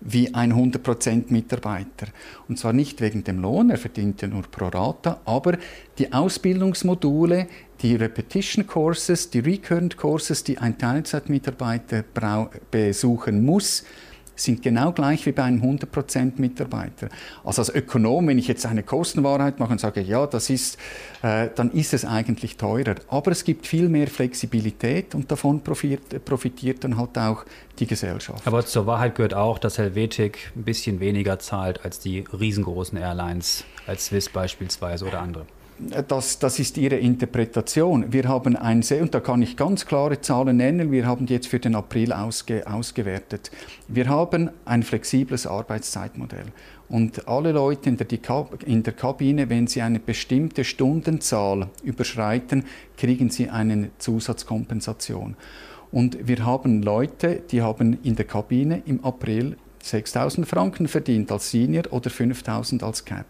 wie 0.00 0.34
ein 0.34 0.52
100% 0.52 1.24
Mitarbeiter. 1.28 2.06
Und 2.48 2.58
zwar 2.58 2.72
nicht 2.72 3.00
wegen 3.00 3.22
dem 3.22 3.40
Lohn, 3.40 3.70
er 3.70 3.76
verdient 3.76 4.22
ja 4.22 4.28
nur 4.28 4.42
pro 4.42 4.68
Rata, 4.68 5.20
aber 5.24 5.58
die 5.98 6.12
Ausbildungsmodule, 6.12 7.46
die 7.82 7.96
Repetition 7.96 8.66
Courses, 8.66 9.30
die 9.30 9.40
Recurrent 9.40 9.96
Courses, 9.96 10.44
die 10.44 10.58
ein 10.58 10.76
Teilzeitmitarbeiter 10.78 12.04
besuchen 12.70 13.44
muss, 13.44 13.84
sind 14.36 14.62
genau 14.62 14.92
gleich 14.92 15.26
wie 15.26 15.32
bei 15.32 15.42
einem 15.42 15.62
100% 15.62 16.32
Mitarbeiter. 16.36 17.08
Also 17.44 17.62
als 17.62 17.74
Ökonom, 17.74 18.26
wenn 18.28 18.38
ich 18.38 18.48
jetzt 18.48 18.64
eine 18.64 18.82
Kostenwahrheit 18.82 19.58
mache 19.58 19.72
und 19.72 19.80
sage, 19.80 20.00
ja, 20.00 20.26
das 20.26 20.48
ist, 20.48 20.78
äh, 21.22 21.48
dann 21.54 21.70
ist 21.72 21.92
es 21.92 22.04
eigentlich 22.04 22.56
teurer. 22.56 22.94
Aber 23.08 23.32
es 23.32 23.44
gibt 23.44 23.66
viel 23.66 23.88
mehr 23.88 24.08
Flexibilität 24.08 25.14
und 25.14 25.30
davon 25.30 25.60
profitiert, 25.60 26.24
profitiert 26.24 26.84
dann 26.84 26.96
halt 26.96 27.18
auch 27.18 27.44
die 27.78 27.86
Gesellschaft. 27.86 28.46
Aber 28.46 28.64
zur 28.64 28.86
Wahrheit 28.86 29.14
gehört 29.14 29.34
auch, 29.34 29.58
dass 29.58 29.78
Helvetik 29.78 30.52
ein 30.56 30.64
bisschen 30.64 31.00
weniger 31.00 31.38
zahlt 31.38 31.84
als 31.84 31.98
die 31.98 32.24
riesengroßen 32.32 32.96
Airlines, 32.98 33.64
als 33.86 34.06
Swiss 34.06 34.28
beispielsweise 34.28 35.04
oder 35.04 35.20
andere 35.20 35.44
das, 36.08 36.38
das 36.38 36.58
ist 36.58 36.76
Ihre 36.78 36.96
Interpretation. 36.96 38.12
Wir 38.12 38.28
haben 38.28 38.56
ein 38.56 38.82
sehr, 38.82 39.02
und 39.02 39.14
da 39.14 39.20
kann 39.20 39.42
ich 39.42 39.56
ganz 39.56 39.86
klare 39.86 40.20
Zahlen 40.20 40.56
nennen, 40.56 40.92
wir 40.92 41.06
haben 41.06 41.26
die 41.26 41.34
jetzt 41.34 41.48
für 41.48 41.58
den 41.58 41.74
April 41.74 42.12
ausge, 42.12 42.66
ausgewertet. 42.66 43.50
Wir 43.88 44.08
haben 44.08 44.50
ein 44.64 44.82
flexibles 44.82 45.46
Arbeitszeitmodell. 45.46 46.46
Und 46.88 47.28
alle 47.28 47.52
Leute 47.52 47.88
in 47.88 47.96
der, 47.96 48.06
in 48.66 48.82
der 48.82 48.92
Kabine, 48.92 49.48
wenn 49.48 49.66
sie 49.66 49.82
eine 49.82 50.00
bestimmte 50.00 50.64
Stundenzahl 50.64 51.68
überschreiten, 51.84 52.64
kriegen 52.96 53.30
sie 53.30 53.48
eine 53.48 53.90
Zusatzkompensation. 53.98 55.36
Und 55.92 56.28
wir 56.28 56.44
haben 56.44 56.82
Leute, 56.82 57.42
die 57.50 57.62
haben 57.62 57.98
in 58.02 58.16
der 58.16 58.24
Kabine 58.24 58.82
im 58.86 59.04
April 59.04 59.56
6000 59.82 60.46
Franken 60.46 60.88
verdient 60.88 61.32
als 61.32 61.50
Senior 61.50 61.84
oder 61.90 62.10
5000 62.10 62.82
als 62.82 63.04
Cap. 63.04 63.26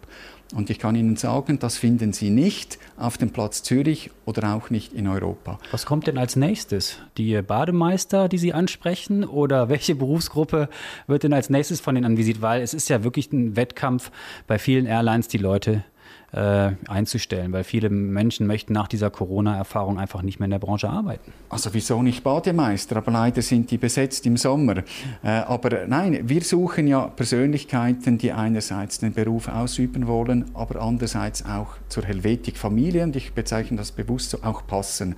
Und 0.54 0.68
ich 0.68 0.80
kann 0.80 0.96
Ihnen 0.96 1.14
sagen, 1.14 1.60
das 1.60 1.76
finden 1.76 2.12
Sie 2.12 2.30
nicht 2.30 2.78
auf 2.96 3.16
dem 3.16 3.30
Platz 3.30 3.62
Zürich 3.62 4.10
oder 4.24 4.54
auch 4.54 4.68
nicht 4.68 4.92
in 4.92 5.06
Europa. 5.06 5.58
Was 5.70 5.86
kommt 5.86 6.08
denn 6.08 6.18
als 6.18 6.34
nächstes? 6.34 6.98
Die 7.18 7.40
Bademeister, 7.40 8.28
die 8.28 8.38
Sie 8.38 8.52
ansprechen? 8.52 9.24
Oder 9.24 9.68
welche 9.68 9.94
Berufsgruppe 9.96 10.68
wird 11.06 11.22
denn 11.22 11.32
als 11.32 11.50
nächstes 11.50 11.80
von 11.80 11.94
Ihnen 11.94 12.04
anvisiert? 12.04 12.42
Weil 12.42 12.62
es 12.62 12.74
ist 12.74 12.88
ja 12.88 13.04
wirklich 13.04 13.32
ein 13.32 13.54
Wettkampf 13.54 14.10
bei 14.48 14.58
vielen 14.58 14.86
Airlines, 14.86 15.28
die 15.28 15.38
Leute 15.38 15.84
äh, 16.32 16.72
einzustellen, 16.86 17.52
weil 17.52 17.64
viele 17.64 17.90
Menschen 17.90 18.46
möchten 18.46 18.72
nach 18.72 18.88
dieser 18.88 19.10
Corona-Erfahrung 19.10 19.98
einfach 19.98 20.22
nicht 20.22 20.38
mehr 20.38 20.44
in 20.46 20.52
der 20.52 20.58
Branche 20.58 20.88
arbeiten. 20.88 21.32
Also 21.48 21.70
wieso 21.72 22.02
nicht 22.02 22.22
Bademeister? 22.22 22.96
Aber 22.96 23.10
leider 23.10 23.42
sind 23.42 23.70
die 23.70 23.78
besetzt 23.78 24.26
im 24.26 24.36
Sommer. 24.36 24.78
Äh, 25.22 25.28
aber 25.28 25.86
nein, 25.86 26.28
wir 26.28 26.42
suchen 26.42 26.86
ja 26.86 27.06
Persönlichkeiten, 27.08 28.18
die 28.18 28.32
einerseits 28.32 28.98
den 28.98 29.12
Beruf 29.12 29.48
ausüben 29.48 30.06
wollen, 30.06 30.44
aber 30.54 30.80
andererseits 30.80 31.44
auch 31.44 31.76
zur 31.88 32.04
Helvetik-Familie, 32.04 33.02
und 33.02 33.16
ich 33.16 33.32
bezeichne 33.32 33.76
das 33.76 33.92
bewusst 33.92 34.30
so, 34.30 34.38
auch 34.42 34.66
passen. 34.66 35.16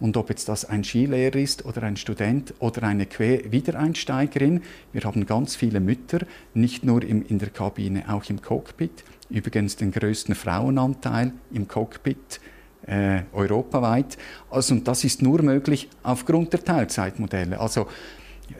Und 0.00 0.16
ob 0.16 0.28
jetzt 0.28 0.48
das 0.48 0.64
ein 0.64 0.84
Skilehrer 0.84 1.36
ist 1.36 1.64
oder 1.64 1.82
ein 1.82 1.96
Student 1.96 2.54
oder 2.60 2.84
eine 2.84 3.06
Wiedereinsteigerin, 3.06 4.62
wir 4.92 5.02
haben 5.02 5.26
ganz 5.26 5.56
viele 5.56 5.80
Mütter, 5.80 6.20
nicht 6.54 6.84
nur 6.84 7.02
im, 7.02 7.24
in 7.26 7.38
der 7.38 7.50
Kabine, 7.50 8.04
auch 8.08 8.24
im 8.30 8.40
Cockpit. 8.40 9.02
Übrigens 9.30 9.76
den 9.76 9.92
größten 9.92 10.34
Frauenanteil 10.34 11.32
im 11.52 11.68
Cockpit 11.68 12.40
äh, 12.86 13.22
europaweit. 13.32 14.16
Also, 14.50 14.74
und 14.74 14.88
das 14.88 15.04
ist 15.04 15.20
nur 15.22 15.42
möglich 15.42 15.88
aufgrund 16.02 16.52
der 16.52 16.64
Teilzeitmodelle. 16.64 17.60
Also 17.60 17.86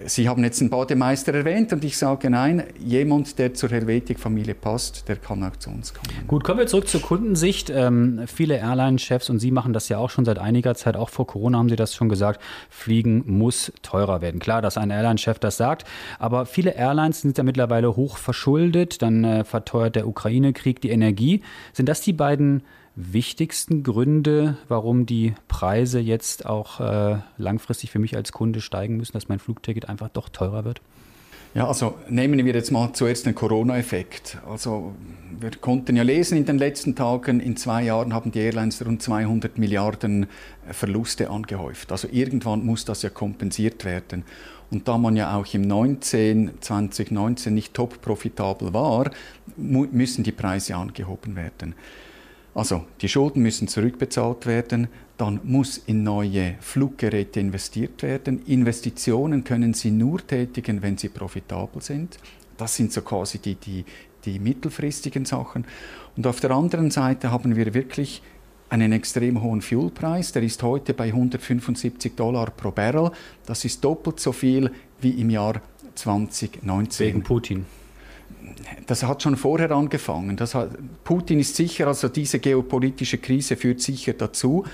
Sie 0.07 0.29
haben 0.29 0.45
jetzt 0.45 0.61
einen 0.61 0.71
Bademeister 0.71 1.35
erwähnt 1.35 1.73
und 1.73 1.85
ich 1.85 1.97
sage 1.97 2.31
nein, 2.31 2.65
jemand, 2.79 3.39
der 3.39 3.55
zur 3.55 3.71
Helvetik-Familie 3.71 4.55
passt, 4.55 5.09
der 5.09 5.17
kann 5.17 5.43
auch 5.43 5.57
zu 5.57 5.71
uns 5.71 5.95
kommen. 5.95 6.27
Gut, 6.27 6.45
kommen 6.45 6.59
wir 6.59 6.67
zurück 6.67 6.89
zur 6.89 7.01
Kundensicht. 7.03 7.71
Ähm, 7.71 8.23
viele 8.27 8.57
Airline-Chefs 8.57 9.31
und 9.31 9.39
Sie 9.39 9.51
machen 9.51 9.73
das 9.73 9.89
ja 9.89 9.99
auch 9.99 10.11
schon 10.11 10.25
seit 10.25 10.39
einiger 10.39 10.75
Zeit, 10.75 10.97
auch 10.97 11.09
vor 11.09 11.27
Corona 11.27 11.59
haben 11.59 11.69
Sie 11.69 11.77
das 11.77 11.95
schon 11.95 12.09
gesagt, 12.09 12.41
Fliegen 12.71 13.25
muss 13.27 13.73
teurer 13.83 14.21
werden. 14.21 14.41
Klar, 14.41 14.63
dass 14.63 14.77
ein 14.77 14.91
Airline-Chef 14.91 15.39
das 15.39 15.57
sagt, 15.57 15.85
aber 16.19 16.47
viele 16.47 16.75
Airlines 16.75 17.23
sind 17.23 17.39
ja 17.39 17.45
mittlerweile 17.45 17.97
hoch 17.97 18.19
verschuldet, 18.19 19.03
dann 19.03 19.25
äh, 19.25 19.45
verteuert 19.45 19.97
der 19.97 20.07
Ukraine-Krieg 20.07 20.81
die 20.81 20.91
Energie. 20.91 21.43
Sind 21.73 21.89
das 21.89 22.01
die 22.01 22.13
beiden 22.13 22.63
wichtigsten 23.01 23.85
Gründe, 23.85 24.57
warum 24.67 25.07
die 25.07 25.35
Preise 25.47 26.01
jetzt 26.01 26.47
auch 26.47 26.81
äh, 26.81 27.19
langfristig 27.37 27.93
für 27.93 28.01
mich 28.01 28.17
als 28.17 28.33
Kunde 28.33 28.61
steigen 28.61 28.97
müssen, 28.97 29.13
dass 29.13 29.29
mein 29.29 29.39
Flugticket 29.39 29.89
einfach 29.89 30.09
doch 30.09 30.29
teurer 30.29 30.65
wird? 30.65 30.81
Ja, 31.55 31.67
also 31.67 31.95
nehmen 32.09 32.45
wir 32.45 32.55
jetzt 32.55 32.73
mal 32.73 32.93
zuerst 32.93 33.25
den 33.25 33.35
Corona-Effekt. 33.35 34.39
Also 34.49 34.95
wir 35.41 35.51
konnten 35.53 35.97
ja 35.97 36.03
lesen 36.03 36.37
in 36.37 36.45
den 36.45 36.59
letzten 36.59 36.95
Tagen, 36.97 37.41
in 37.41 37.57
zwei 37.57 37.85
Jahren 37.85 38.13
haben 38.13 38.33
die 38.33 38.41
Airlines 38.41 38.85
rund 38.85 39.01
200 39.01 39.59
Milliarden 39.59 40.25
äh, 40.25 40.73
Verluste 40.73 41.31
angehäuft. 41.31 41.93
Also 41.93 42.09
irgendwann 42.11 42.67
muss 42.67 42.85
das 42.85 43.03
ja 43.03 43.11
kompensiert 43.11 43.85
werden. 43.85 44.25
Und 44.71 44.89
da 44.89 44.99
man 44.99 45.17
ja 45.17 45.35
auch 45.37 45.47
im 45.55 45.63
19, 45.63 46.51
2019 46.61 47.55
nicht 47.55 47.73
top 47.73 48.03
profitabel 48.03 48.75
war, 48.75 49.11
müssen 49.57 50.25
die 50.25 50.33
Preise 50.33 50.75
angehoben 50.77 51.37
werden. 51.37 51.75
Also 52.55 52.85
die 53.01 53.09
Schulden 53.09 53.43
müssen 53.43 53.69
zurückbezahlt 53.69 54.47
werden, 54.47 54.89
dann 55.17 55.41
muss 55.45 55.79
in 55.79 56.03
neue 56.03 56.55
Fluggeräte 56.61 57.41
investiert 57.41 58.03
werden. 58.03 58.43
Investitionen 58.47 59.45
können 59.45 59.75
Sie 59.75 59.91
nur 59.91 60.27
tätigen, 60.27 60.83
wenn 60.83 60.97
sie 60.97 61.09
profitabel 61.09 61.83
sind. 61.83 62.19
Das 62.57 62.75
sind 62.75 62.93
so 62.93 63.03
quasi 63.03 63.39
die, 63.39 63.57
die, 63.57 63.85
die 64.25 64.39
mittelfristigen 64.39 65.25
Sachen. 65.25 65.65
Und 66.17 66.27
auf 66.27 66.41
der 66.41 66.51
anderen 66.53 66.91
Seite 66.91 67.31
haben 67.31 67.57
wir 67.57 67.75
wirklich 67.75 68.23
einen 68.71 68.93
extrem 68.93 69.43
hohen 69.43 69.63
Fuelpreis. 69.63 70.33
Der 70.33 70.43
ist 70.43 70.63
heute 70.63 70.95
bei 70.95 71.07
175 71.07 72.15
Dollar 72.15 72.51
pro 72.51 72.71
Barrel. 72.71 73.11
Das 73.47 73.65
ist 73.65 73.83
doppelt 73.85 74.21
so 74.21 74.33
viel 74.33 74.71
wie 75.01 75.11
im 75.21 75.31
Jahr 75.31 75.63
2019. 75.95 77.07
Wegen 77.07 77.23
Putin 77.23 77.67
das 78.87 79.03
hat 79.03 79.23
schon 79.23 79.37
vorher 79.37 79.71
angefangen. 79.71 80.39
Hat, 80.39 80.71
Putin 81.05 81.41
ist 81.41 81.57
sicher, 81.57 81.87
also 81.87 82.09
diese 82.09 82.39
geopolitische 82.39 83.19
Krise 83.19 83.57
führt 83.57 83.81
sicher 83.81 84.13
dazu. 84.13 84.65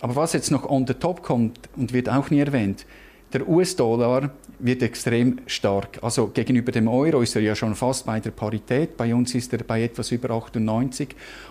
Aber 0.00 0.16
was 0.16 0.32
jetzt 0.32 0.50
noch 0.50 0.68
on 0.68 0.86
the 0.86 0.94
top 0.94 1.22
kommt 1.22 1.58
und 1.76 1.92
wird 1.92 2.08
auch 2.08 2.30
nie 2.30 2.40
erwähnt, 2.40 2.86
der 3.32 3.48
US-Dollar 3.48 4.30
wird 4.60 4.82
extrem 4.82 5.38
stark. 5.46 5.98
Also 6.02 6.28
gegenüber 6.28 6.70
dem 6.70 6.86
Euro 6.86 7.20
ist 7.20 7.34
er 7.34 7.42
ja 7.42 7.56
schon 7.56 7.74
fast 7.74 8.06
bei 8.06 8.20
der 8.20 8.30
Parität. 8.30 8.96
Bei 8.96 9.12
uns 9.12 9.34
ist 9.34 9.52
er 9.52 9.64
bei 9.64 9.82
etwas 9.82 10.12
über 10.12 10.30
98. 10.30 11.08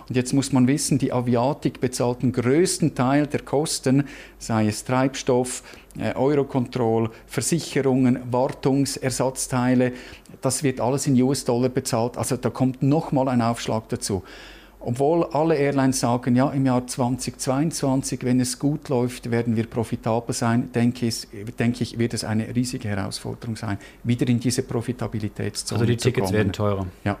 Und 0.08 0.16
jetzt 0.16 0.32
muss 0.32 0.50
man 0.50 0.66
wissen, 0.66 0.98
die 0.98 1.12
Aviatik 1.12 1.80
bezahlt 1.80 2.22
den 2.22 2.32
größten 2.32 2.94
Teil 2.94 3.26
der 3.26 3.40
Kosten, 3.40 4.04
sei 4.38 4.68
es 4.68 4.84
Treibstoff, 4.84 5.62
Eurocontrol, 6.14 7.10
Versicherungen, 7.26 8.18
Wartungsersatzteile. 8.30 9.92
Das 10.40 10.62
wird 10.62 10.80
alles 10.80 11.06
in 11.06 11.20
US-Dollar 11.22 11.68
bezahlt. 11.68 12.16
Also 12.16 12.36
da 12.36 12.50
kommt 12.50 12.82
nochmal 12.82 13.28
ein 13.28 13.42
Aufschlag 13.42 13.88
dazu. 13.88 14.22
Obwohl 14.86 15.24
alle 15.24 15.54
Airlines 15.54 16.00
sagen, 16.00 16.36
ja, 16.36 16.50
im 16.50 16.66
Jahr 16.66 16.86
2022, 16.86 18.22
wenn 18.22 18.38
es 18.38 18.58
gut 18.58 18.90
läuft, 18.90 19.30
werden 19.30 19.56
wir 19.56 19.64
profitabel 19.64 20.34
sein, 20.34 20.72
denke 20.72 21.06
ich, 21.06 21.26
denke 21.58 21.82
ich 21.82 21.98
wird 21.98 22.12
es 22.12 22.22
eine 22.22 22.54
riesige 22.54 22.88
Herausforderung 22.88 23.56
sein, 23.56 23.78
wieder 24.02 24.28
in 24.28 24.40
diese 24.40 24.62
Profitabilitätszone 24.62 25.80
Also 25.80 25.90
die 25.90 25.96
Tickets 25.96 26.32
werden 26.32 26.52
teurer. 26.52 26.86
Ja. 27.02 27.16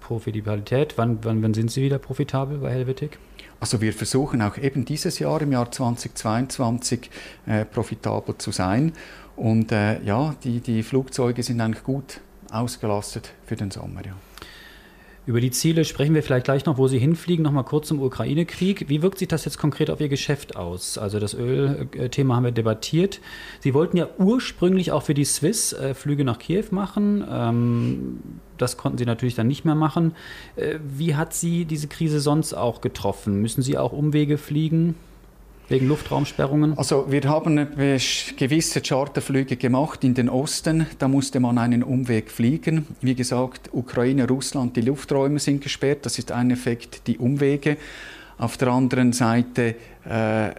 Profitabilität, 0.00 0.94
wann, 0.96 1.18
wann, 1.22 1.40
wann 1.42 1.54
sind 1.54 1.70
Sie 1.70 1.82
wieder 1.82 1.98
profitabel 1.98 2.58
bei 2.58 2.70
Helvetic? 2.70 3.18
Also 3.62 3.80
wir 3.80 3.92
versuchen 3.92 4.42
auch 4.42 4.58
eben 4.58 4.84
dieses 4.84 5.20
Jahr, 5.20 5.40
im 5.40 5.52
Jahr 5.52 5.70
2022, 5.70 7.08
äh, 7.46 7.64
profitabel 7.64 8.36
zu 8.36 8.50
sein. 8.50 8.92
Und 9.36 9.70
äh, 9.70 10.02
ja, 10.02 10.34
die, 10.42 10.58
die 10.58 10.82
Flugzeuge 10.82 11.44
sind 11.44 11.60
eigentlich 11.60 11.84
gut 11.84 12.20
ausgelastet 12.50 13.30
für 13.46 13.54
den 13.54 13.70
Sommer. 13.70 14.04
Ja. 14.04 14.16
Über 15.24 15.40
die 15.40 15.52
Ziele 15.52 15.84
sprechen 15.84 16.16
wir 16.16 16.22
vielleicht 16.24 16.46
gleich 16.46 16.66
noch, 16.66 16.78
wo 16.78 16.88
Sie 16.88 16.98
hinfliegen. 16.98 17.44
Noch 17.44 17.52
mal 17.52 17.62
kurz 17.62 17.86
zum 17.86 18.02
Ukraine-Krieg. 18.02 18.88
Wie 18.88 19.02
wirkt 19.02 19.18
sich 19.18 19.28
das 19.28 19.44
jetzt 19.44 19.56
konkret 19.56 19.88
auf 19.88 20.00
Ihr 20.00 20.08
Geschäft 20.08 20.56
aus? 20.56 20.98
Also 20.98 21.20
das 21.20 21.32
Öl-Thema 21.34 22.34
haben 22.34 22.44
wir 22.44 22.50
debattiert. 22.50 23.20
Sie 23.60 23.72
wollten 23.72 23.96
ja 23.96 24.08
ursprünglich 24.18 24.90
auch 24.90 25.04
für 25.04 25.14
die 25.14 25.24
Swiss 25.24 25.74
äh, 25.74 25.94
Flüge 25.94 26.24
nach 26.24 26.40
Kiew 26.40 26.64
machen. 26.72 27.24
Ähm, 27.30 28.18
das 28.58 28.76
konnten 28.76 28.98
Sie 28.98 29.06
natürlich 29.06 29.36
dann 29.36 29.46
nicht 29.46 29.64
mehr 29.64 29.76
machen. 29.76 30.16
Äh, 30.56 30.80
wie 30.82 31.14
hat 31.14 31.34
Sie 31.34 31.66
diese 31.66 31.86
Krise 31.86 32.18
sonst 32.18 32.52
auch 32.52 32.80
getroffen? 32.80 33.40
Müssen 33.40 33.62
Sie 33.62 33.78
auch 33.78 33.92
Umwege 33.92 34.38
fliegen? 34.38 34.96
Wegen 35.72 35.88
Luftraumsperrungen? 35.88 36.76
Also 36.76 37.10
wir 37.10 37.22
haben 37.22 37.56
gewisse 38.36 38.82
Charterflüge 38.82 39.56
gemacht 39.56 40.04
in 40.04 40.12
den 40.12 40.28
Osten. 40.28 40.86
Da 40.98 41.08
musste 41.08 41.40
man 41.40 41.56
einen 41.56 41.82
Umweg 41.82 42.30
fliegen. 42.30 42.86
Wie 43.00 43.14
gesagt, 43.14 43.70
Ukraine, 43.72 44.28
Russland, 44.28 44.76
die 44.76 44.82
Lufträume 44.82 45.38
sind 45.38 45.62
gesperrt. 45.62 46.04
Das 46.04 46.18
ist 46.18 46.30
ein 46.30 46.50
Effekt, 46.50 47.06
die 47.06 47.16
Umwege. 47.16 47.78
Auf 48.36 48.58
der 48.58 48.68
anderen 48.68 49.14
Seite 49.14 49.74
äh, 50.04 50.50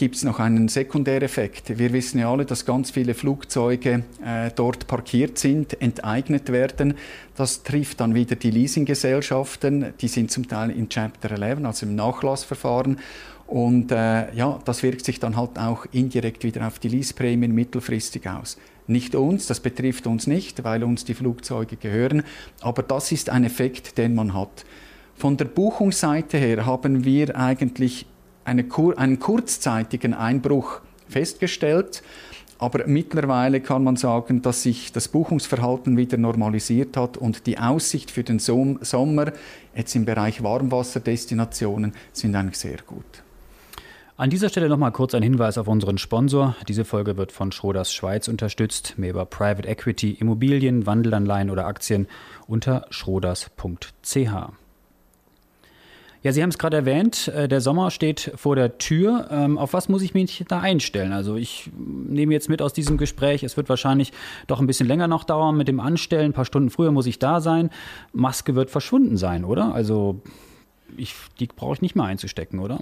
gibt 0.00 0.16
es 0.16 0.24
noch 0.24 0.40
einen 0.40 0.68
Sekundäreffekt. 0.68 1.78
Wir 1.78 1.92
wissen 1.92 2.20
ja 2.20 2.32
alle, 2.32 2.46
dass 2.46 2.64
ganz 2.64 2.90
viele 2.90 3.12
Flugzeuge 3.12 4.04
äh, 4.24 4.50
dort 4.56 4.86
parkiert 4.86 5.36
sind, 5.36 5.78
enteignet 5.82 6.50
werden. 6.50 6.94
Das 7.36 7.64
trifft 7.64 8.00
dann 8.00 8.14
wieder 8.14 8.34
die 8.34 8.50
Leasinggesellschaften. 8.50 9.92
Die 10.00 10.08
sind 10.08 10.30
zum 10.30 10.48
Teil 10.48 10.70
in 10.70 10.88
Chapter 10.88 11.32
11, 11.32 11.62
also 11.66 11.84
im 11.84 11.96
Nachlassverfahren. 11.96 12.98
Und 13.46 13.92
äh, 13.92 14.32
ja, 14.32 14.58
das 14.64 14.82
wirkt 14.82 15.04
sich 15.04 15.20
dann 15.20 15.36
halt 15.36 15.58
auch 15.58 15.84
indirekt 15.92 16.44
wieder 16.44 16.66
auf 16.66 16.78
die 16.78 16.88
Leaseprämien 16.88 17.54
mittelfristig 17.54 18.26
aus. 18.26 18.56
Nicht 18.86 19.14
uns, 19.14 19.48
das 19.48 19.60
betrifft 19.60 20.06
uns 20.06 20.26
nicht, 20.26 20.64
weil 20.64 20.82
uns 20.82 21.04
die 21.04 21.12
Flugzeuge 21.12 21.76
gehören, 21.76 22.22
aber 22.62 22.82
das 22.82 23.12
ist 23.12 23.28
ein 23.28 23.44
Effekt, 23.44 23.98
den 23.98 24.14
man 24.14 24.32
hat. 24.32 24.64
Von 25.14 25.36
der 25.36 25.44
Buchungsseite 25.44 26.38
her 26.38 26.64
haben 26.64 27.04
wir 27.04 27.36
eigentlich 27.36 28.06
eine, 28.50 28.66
einen 28.96 29.18
kurzzeitigen 29.18 30.12
Einbruch 30.12 30.80
festgestellt. 31.08 32.02
Aber 32.58 32.86
mittlerweile 32.86 33.60
kann 33.60 33.84
man 33.84 33.96
sagen, 33.96 34.42
dass 34.42 34.62
sich 34.62 34.92
das 34.92 35.08
Buchungsverhalten 35.08 35.96
wieder 35.96 36.18
normalisiert 36.18 36.94
hat 36.96 37.16
und 37.16 37.46
die 37.46 37.58
Aussicht 37.58 38.10
für 38.10 38.22
den 38.22 38.38
Sommer 38.38 39.32
jetzt 39.74 39.96
im 39.96 40.04
Bereich 40.04 40.42
Warmwasserdestinationen 40.42 41.94
sind 42.12 42.34
eigentlich 42.36 42.58
sehr 42.58 42.76
gut. 42.86 43.22
An 44.18 44.28
dieser 44.28 44.50
Stelle 44.50 44.68
nochmal 44.68 44.92
kurz 44.92 45.14
ein 45.14 45.22
Hinweis 45.22 45.56
auf 45.56 45.66
unseren 45.66 45.96
Sponsor. 45.96 46.54
Diese 46.68 46.84
Folge 46.84 47.16
wird 47.16 47.32
von 47.32 47.52
Schroders 47.52 47.94
Schweiz 47.94 48.28
unterstützt. 48.28 48.98
Mehr 48.98 49.10
über 49.10 49.24
Private 49.24 49.66
Equity, 49.66 50.10
Immobilien, 50.10 50.84
Wandelanleihen 50.84 51.48
oder 51.48 51.64
Aktien 51.64 52.06
unter 52.46 52.84
schroders.ch. 52.90 54.59
Ja, 56.22 56.32
Sie 56.32 56.42
haben 56.42 56.50
es 56.50 56.58
gerade 56.58 56.76
erwähnt, 56.76 57.28
äh, 57.28 57.48
der 57.48 57.62
Sommer 57.62 57.90
steht 57.90 58.32
vor 58.34 58.54
der 58.54 58.76
Tür. 58.76 59.28
Ähm, 59.30 59.56
auf 59.56 59.72
was 59.72 59.88
muss 59.88 60.02
ich 60.02 60.12
mich 60.12 60.44
da 60.48 60.60
einstellen? 60.60 61.12
Also 61.14 61.36
ich 61.36 61.70
nehme 61.74 62.34
jetzt 62.34 62.50
mit 62.50 62.60
aus 62.60 62.74
diesem 62.74 62.98
Gespräch, 62.98 63.42
es 63.42 63.56
wird 63.56 63.70
wahrscheinlich 63.70 64.12
doch 64.46 64.60
ein 64.60 64.66
bisschen 64.66 64.86
länger 64.86 65.08
noch 65.08 65.24
dauern 65.24 65.56
mit 65.56 65.66
dem 65.66 65.80
Anstellen. 65.80 66.26
Ein 66.26 66.32
paar 66.34 66.44
Stunden 66.44 66.68
früher 66.68 66.92
muss 66.92 67.06
ich 67.06 67.18
da 67.18 67.40
sein. 67.40 67.70
Maske 68.12 68.54
wird 68.54 68.68
verschwunden 68.68 69.16
sein, 69.16 69.46
oder? 69.46 69.74
Also 69.74 70.20
ich, 70.96 71.14
die 71.38 71.46
brauche 71.46 71.74
ich 71.74 71.82
nicht 71.82 71.96
mehr 71.96 72.04
einzustecken, 72.04 72.58
oder? 72.58 72.78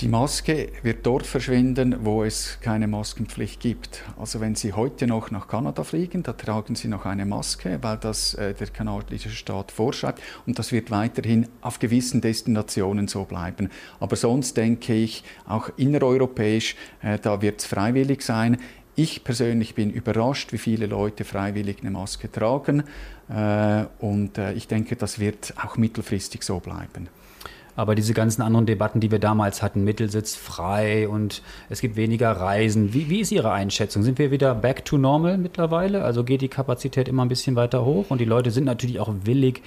Die 0.00 0.08
Maske 0.08 0.72
wird 0.82 1.04
dort 1.04 1.26
verschwinden, 1.26 1.96
wo 2.04 2.24
es 2.24 2.58
keine 2.62 2.86
Maskenpflicht 2.86 3.60
gibt. 3.60 4.02
Also 4.18 4.40
wenn 4.40 4.54
Sie 4.54 4.72
heute 4.72 5.06
noch 5.06 5.30
nach 5.30 5.46
Kanada 5.46 5.84
fliegen, 5.84 6.22
da 6.22 6.32
tragen 6.32 6.74
Sie 6.74 6.88
noch 6.88 7.04
eine 7.04 7.26
Maske, 7.26 7.78
weil 7.82 7.98
das 7.98 8.32
äh, 8.34 8.54
der 8.54 8.68
kanadische 8.68 9.28
Staat 9.28 9.70
vorschreibt. 9.70 10.22
Und 10.46 10.58
das 10.58 10.72
wird 10.72 10.90
weiterhin 10.90 11.48
auf 11.60 11.78
gewissen 11.80 12.22
Destinationen 12.22 13.08
so 13.08 13.24
bleiben. 13.24 13.68
Aber 14.00 14.16
sonst 14.16 14.56
denke 14.56 14.94
ich, 14.94 15.22
auch 15.46 15.68
innereuropäisch, 15.76 16.76
äh, 17.02 17.18
da 17.18 17.42
wird 17.42 17.60
es 17.60 17.66
freiwillig 17.66 18.22
sein. 18.22 18.56
Ich 18.96 19.22
persönlich 19.22 19.74
bin 19.74 19.90
überrascht, 19.90 20.52
wie 20.52 20.58
viele 20.58 20.86
Leute 20.86 21.24
freiwillig 21.24 21.80
eine 21.80 21.90
Maske 21.90 22.30
tragen. 22.30 22.84
Äh, 23.28 23.84
und 23.98 24.38
äh, 24.38 24.52
ich 24.54 24.66
denke, 24.66 24.96
das 24.96 25.18
wird 25.18 25.54
auch 25.62 25.76
mittelfristig 25.76 26.42
so 26.42 26.58
bleiben. 26.58 27.08
Aber 27.80 27.94
diese 27.94 28.12
ganzen 28.12 28.42
anderen 28.42 28.66
Debatten, 28.66 29.00
die 29.00 29.10
wir 29.10 29.20
damals 29.20 29.62
hatten, 29.62 29.84
Mittelsitz 29.84 30.36
frei 30.36 31.08
und 31.08 31.40
es 31.70 31.80
gibt 31.80 31.96
weniger 31.96 32.30
Reisen. 32.30 32.92
Wie, 32.92 33.08
wie 33.08 33.20
ist 33.20 33.32
Ihre 33.32 33.52
Einschätzung? 33.52 34.02
Sind 34.02 34.18
wir 34.18 34.30
wieder 34.30 34.54
back 34.54 34.84
to 34.84 34.98
normal 34.98 35.38
mittlerweile? 35.38 36.04
Also 36.04 36.22
geht 36.22 36.42
die 36.42 36.48
Kapazität 36.48 37.08
immer 37.08 37.24
ein 37.24 37.30
bisschen 37.30 37.56
weiter 37.56 37.82
hoch 37.86 38.10
und 38.10 38.20
die 38.20 38.26
Leute 38.26 38.50
sind 38.50 38.64
natürlich 38.64 39.00
auch 39.00 39.10
willig, 39.24 39.62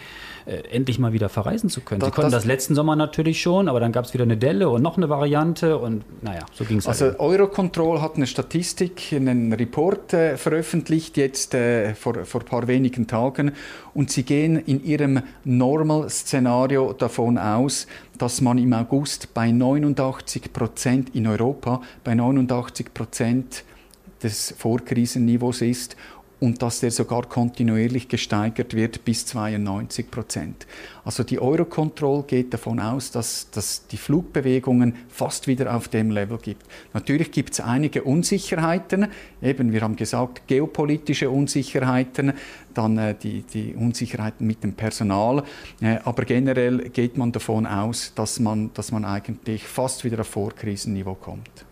äh, 0.45 0.57
endlich 0.71 0.99
mal 0.99 1.11
wieder 1.11 1.27
verreisen 1.27 1.71
zu 1.71 1.81
können. 1.81 2.01
Das, 2.01 2.09
Sie 2.09 2.13
konnten 2.13 2.29
das, 2.29 2.43
das, 2.43 2.45
letzten 2.45 2.75
Sommer 2.75 2.95
natürlich 2.95 3.41
schon, 3.41 3.67
aber 3.67 3.79
dann 3.79 3.91
gab 3.91 4.05
es 4.05 4.13
wieder 4.13 4.25
eine 4.25 4.37
Delle 4.37 4.69
und 4.69 4.83
noch 4.83 4.97
eine 4.97 5.09
Variante 5.09 5.79
und 5.79 6.03
naja, 6.21 6.45
so 6.53 6.65
ging 6.65 6.77
es 6.77 6.87
Also 6.87 7.05
halt. 7.05 7.19
Eurocontrol 7.19 7.99
hat 7.99 8.15
eine 8.15 8.27
Statistik, 8.27 9.11
einen 9.11 9.53
Report 9.53 10.13
äh, 10.13 10.37
veröffentlicht 10.37 11.17
jetzt 11.17 11.55
äh, 11.55 11.95
vor, 11.95 12.25
vor 12.25 12.41
ein 12.41 12.45
paar 12.45 12.67
wenigen 12.67 13.07
Tagen 13.07 13.53
und 13.95 14.11
sie 14.11 14.21
gehen 14.21 14.57
in 14.57 14.83
ihrem 14.83 15.23
Normal-Szenario 15.45 16.93
davon 16.93 17.39
aus, 17.39 17.87
dass 18.17 18.41
man 18.41 18.57
im 18.57 18.73
August 18.73 19.33
bei 19.33 19.51
89 19.51 20.53
Prozent 20.53 21.15
in 21.15 21.27
Europa, 21.27 21.81
bei 22.03 22.15
89 22.15 22.93
Prozent 22.93 23.63
des 24.21 24.53
Vorkrisenniveaus 24.57 25.61
ist 25.61 25.95
und 26.43 26.61
dass 26.61 26.81
der 26.81 26.91
sogar 26.91 27.21
kontinuierlich 27.29 28.09
gesteigert 28.09 28.73
wird 28.73 29.05
bis 29.05 29.25
92 29.27 30.11
Prozent. 30.11 30.67
Also 31.05 31.23
die 31.23 31.39
Eurocontrol 31.39 32.23
geht 32.23 32.53
davon 32.53 32.81
aus, 32.81 33.11
dass, 33.11 33.49
dass 33.51 33.87
die 33.87 33.95
Flugbewegungen 33.95 34.93
fast 35.07 35.47
wieder 35.47 35.73
auf 35.73 35.87
dem 35.87 36.11
Level 36.11 36.37
gibt. 36.37 36.65
Natürlich 36.93 37.31
gibt 37.31 37.53
es 37.53 37.61
einige 37.61 38.03
Unsicherheiten, 38.03 39.07
eben 39.41 39.71
wir 39.71 39.79
haben 39.83 39.95
gesagt, 39.95 40.45
geopolitische 40.47 41.29
Unsicherheiten, 41.29 42.33
dann 42.73 42.97
äh, 42.97 43.15
die, 43.15 43.43
die 43.43 43.73
Unsicherheiten 43.73 44.45
mit 44.45 44.65
dem 44.65 44.73
Personal, 44.73 45.43
äh, 45.79 45.99
aber 46.03 46.25
generell 46.25 46.89
geht 46.89 47.15
man 47.15 47.31
davon 47.31 47.65
aus, 47.65 48.11
dass 48.15 48.41
man, 48.41 48.69
dass 48.73 48.91
man 48.91 49.05
eigentlich 49.05 49.63
fast 49.63 50.03
wieder 50.03 50.19
auf 50.19 50.27
Vorkrisenniveau 50.27 51.15
kommt. 51.15 51.65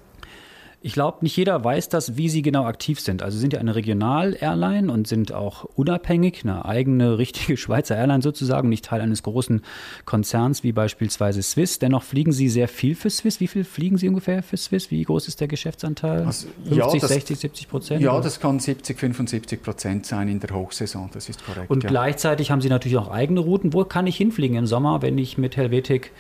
Ich 0.84 0.94
glaube, 0.94 1.20
nicht 1.22 1.38
jeder 1.38 1.64
weiß 1.64 1.90
das, 1.90 2.18
wie 2.18 2.28
sie 2.28 2.42
genau 2.42 2.66
aktiv 2.66 3.00
sind. 3.00 3.22
Also 3.22 3.38
sind 3.38 3.54
ja 3.54 3.60
eine 3.60 3.76
Regional-Airline 3.76 4.92
und 4.92 5.08
sind 5.08 5.32
auch 5.32 5.64
unabhängig, 5.76 6.42
eine 6.44 6.66
eigene, 6.66 7.18
richtige 7.20 7.56
Schweizer 7.56 7.96
Airline 7.96 8.24
sozusagen, 8.24 8.68
nicht 8.68 8.86
Teil 8.86 9.02
eines 9.02 9.22
großen 9.22 9.62
Konzerns 10.06 10.64
wie 10.64 10.72
beispielsweise 10.72 11.44
Swiss. 11.44 11.78
Dennoch 11.78 12.02
fliegen 12.02 12.32
sie 12.32 12.50
sehr 12.50 12.68
viel 12.68 12.96
für 12.96 13.12
Swiss. 13.12 13.40
Wie 13.40 13.48
viel 13.48 13.64
fliegen 13.64 13.98
sie 13.98 14.10
ungefähr 14.10 14.42
für 14.42 14.58
Swiss? 14.58 14.90
Wie 14.90 15.04
groß 15.04 15.28
ist 15.28 15.40
der 15.40 15.48
Geschäftsanteil? 15.48 16.26
Also, 16.26 16.48
50, 16.64 16.78
ja, 16.78 17.00
das, 17.00 17.10
60, 17.10 17.40
70 17.40 17.70
Prozent? 17.70 18.02
Ja, 18.02 18.14
oder? 18.14 18.24
das 18.24 18.40
kann 18.40 18.60
70, 18.60 18.98
75 18.98 19.62
Prozent 19.62 20.08
sein 20.08 20.28
in 20.30 20.40
der 20.40 20.50
Hochsaison. 20.50 21.12
Das 21.14 21.30
ist 21.30 21.46
korrekt. 21.46 21.70
Und 21.70 21.84
ja. 21.84 21.90
gleichzeitig 21.92 22.50
haben 22.50 22.62
sie 22.62 22.70
natürlich 22.70 22.98
auch 22.98 23.12
eigene 23.12 23.42
Routen. 23.42 23.74
Wo 23.74 23.86
kann 23.86 24.08
ich 24.08 24.18
hinfliegen 24.18 24.58
im 24.58 24.66
Sommer, 24.66 25.04
wenn 25.04 25.20
ich 25.20 25.38
mit 25.38 25.58
Helvetic 25.58 26.12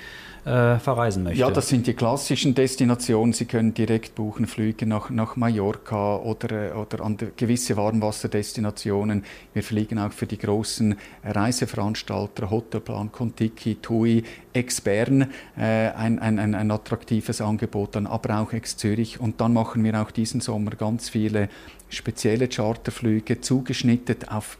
äh, 0.45 0.79
verreisen 0.79 1.23
möchte. 1.23 1.39
Ja, 1.39 1.51
das 1.51 1.69
sind 1.69 1.85
die 1.85 1.93
klassischen 1.93 2.55
Destinationen. 2.55 3.33
Sie 3.33 3.45
können 3.45 3.73
direkt 3.73 4.15
buchen 4.15 4.47
Flüge 4.47 4.87
nach, 4.87 5.09
nach 5.11 5.35
Mallorca 5.35 6.15
oder, 6.15 6.77
oder 6.77 7.03
an 7.03 7.17
gewisse 7.35 7.77
Warmwasserdestinationen. 7.77 9.23
Wir 9.53 9.61
fliegen 9.61 9.99
auch 9.99 10.11
für 10.11 10.25
die 10.25 10.39
großen 10.39 10.95
Reiseveranstalter, 11.23 12.49
Hotelplan, 12.49 13.11
Contiki, 13.11 13.75
TUI, 13.75 14.23
Ex-Bern, 14.53 15.29
äh, 15.57 15.89
ein, 15.89 16.17
ein, 16.17 16.39
ein, 16.39 16.55
ein 16.55 16.71
attraktives 16.71 17.39
Angebot, 17.39 17.95
dann 17.95 18.07
aber 18.07 18.39
auch 18.39 18.51
Ex-Zürich. 18.51 19.19
Und 19.19 19.41
dann 19.41 19.53
machen 19.53 19.83
wir 19.83 20.01
auch 20.01 20.09
diesen 20.09 20.41
Sommer 20.41 20.71
ganz 20.71 21.09
viele 21.09 21.49
spezielle 21.89 22.47
Charterflüge, 22.47 23.41
zugeschnitten 23.41 24.27
auf 24.27 24.57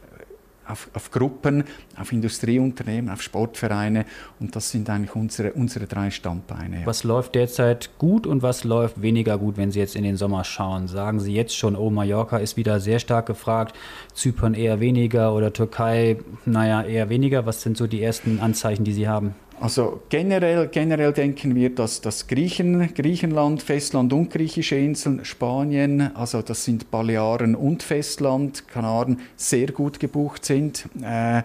auf, 0.68 0.90
auf, 0.94 1.12
Gruppen, 1.12 1.64
auf 1.98 2.12
Industrieunternehmen, 2.12 3.10
auf 3.10 3.22
Sportvereine 3.22 4.06
und 4.40 4.56
das 4.56 4.72
sind 4.72 4.90
eigentlich 4.90 5.16
unsere, 5.16 5.54
unsere 5.54 5.88
drei 5.88 6.12
Standbeine. 6.12 6.82
Ja. 6.82 6.86
Was 6.86 7.04
läuft 7.04 7.36
derzeit 7.36 7.90
gut 7.98 8.28
und 8.28 8.42
was 8.42 8.64
läuft 8.64 9.02
weniger 9.02 9.38
gut, 9.38 9.58
wenn 9.58 9.72
Sie 9.72 9.80
jetzt 9.80 9.96
in 9.96 10.04
den 10.04 10.18
Sommer 10.18 10.44
schauen? 10.44 10.88
Sagen 10.88 11.20
Sie 11.20 11.34
jetzt 11.34 11.56
schon, 11.56 11.76
oh, 11.76 11.90
Mallorca 11.90 12.38
ist 12.38 12.58
wieder 12.58 12.80
sehr 12.80 13.00
stark 13.00 13.26
gefragt, 13.26 13.76
Zypern 14.14 14.54
eher 14.54 14.80
weniger 14.80 15.34
oder 15.34 15.54
Türkei, 15.54 16.18
naja, 16.46 16.84
eher 16.84 17.10
weniger. 17.10 17.46
Was 17.46 17.62
sind 17.62 17.78
so 17.78 17.88
die 17.88 18.02
ersten 18.02 18.40
Anzeichen, 18.40 18.84
die 18.84 18.94
Sie 18.94 19.08
haben? 19.08 19.36
Also 19.62 20.02
generell, 20.10 20.70
generell 20.70 21.14
denken 21.14 21.54
wir, 21.54 21.70
dass 21.70 22.02
das 22.02 22.26
Griechen, 22.26 22.96
Griechenland, 22.96 23.62
Festland 23.62 24.12
und 24.12 24.32
griechische 24.32 24.76
Inseln, 24.76 25.24
Spanien, 25.24 26.16
also 26.16 26.42
das 26.42 26.66
sind 26.66 26.90
Balearen 26.90 27.54
und 27.54 27.84
Festland, 27.84 28.68
Kanaren, 28.68 29.20
sehr 29.36 29.68
gut 29.68 30.00
gebucht 30.00 30.46
sind. 30.46 30.86
Äh, 31.04 31.44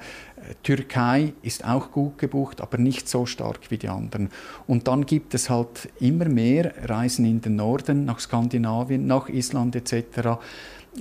Türkei 0.62 1.34
ist 1.42 1.66
auch 1.66 1.92
gut 1.92 2.16
gebucht, 2.16 2.62
aber 2.62 2.78
nicht 2.78 3.06
so 3.06 3.26
stark 3.26 3.70
wie 3.70 3.76
die 3.76 3.90
anderen. 3.90 4.30
Und 4.66 4.88
dann 4.88 5.04
gibt 5.04 5.34
es 5.34 5.50
halt 5.50 5.90
immer 6.00 6.24
mehr 6.26 6.72
Reisen 6.84 7.26
in 7.26 7.42
den 7.42 7.56
Norden, 7.56 8.06
nach 8.06 8.20
Skandinavien, 8.20 9.06
nach 9.06 9.28
Island 9.28 9.76
etc. 9.76 10.38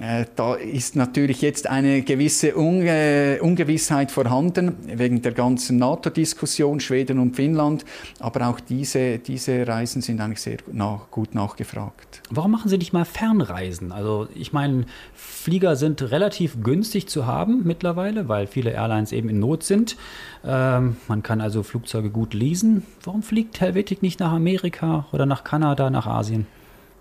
Äh, 0.02 0.26
da 0.36 0.56
ist 0.56 0.98
natürlich 0.98 1.42
jetzt 1.42 1.68
eine 1.68 2.02
gewisse 2.02 2.56
Unge 2.56 3.40
Ungewissheit 3.42 4.12
vorhanden, 4.12 4.76
wegen 4.88 5.22
der 5.22 5.32
ganzen 5.32 5.78
NATO-Diskussion, 5.78 6.82
Schweden 6.82 7.20
und 7.20 7.36
Finnland. 7.36 7.86
Aber 8.20 8.48
auch 8.48 8.60
diese, 8.60 9.20
diese 9.20 9.66
Reisen 9.66 10.02
sind 10.02 10.20
eigentlich 10.20 10.42
sehr 10.42 10.58
nach, 10.72 11.12
gut 11.12 11.34
nachgefragt. 11.34 12.22
Warum 12.30 12.52
machen 12.52 12.70
Sie 12.70 12.78
nicht 12.78 12.92
mal 12.92 13.06
Fernreisen? 13.06 13.94
Also 13.94 14.28
ich 14.36 14.52
meine, 14.52 14.86
Flieger 15.14 15.78
sind 15.78 16.02
relativ 16.02 16.62
günstig 16.62 17.08
zu 17.08 17.26
haben 17.26 17.62
mittlerweile, 17.64 18.28
weil 18.28 18.48
viele 18.48 18.72
Airlines 18.72 19.14
eben 19.14 19.30
in 19.30 19.40
Not 19.40 19.64
sind. 19.64 19.96
Ähm, 20.44 20.98
man 21.08 21.24
kann 21.24 21.40
also 21.40 21.64
Flugzeuge 21.64 22.10
gut 22.10 22.34
leasen. 22.34 22.84
Warum 23.04 23.24
fliegt 23.24 23.62
Helvetic 23.62 24.02
nicht 24.02 24.20
nach 24.20 24.34
Amerika 24.34 25.06
oder 25.14 25.26
nach 25.26 25.46
Kanada, 25.46 25.90
nach 25.90 26.06
Asien? 26.06 26.48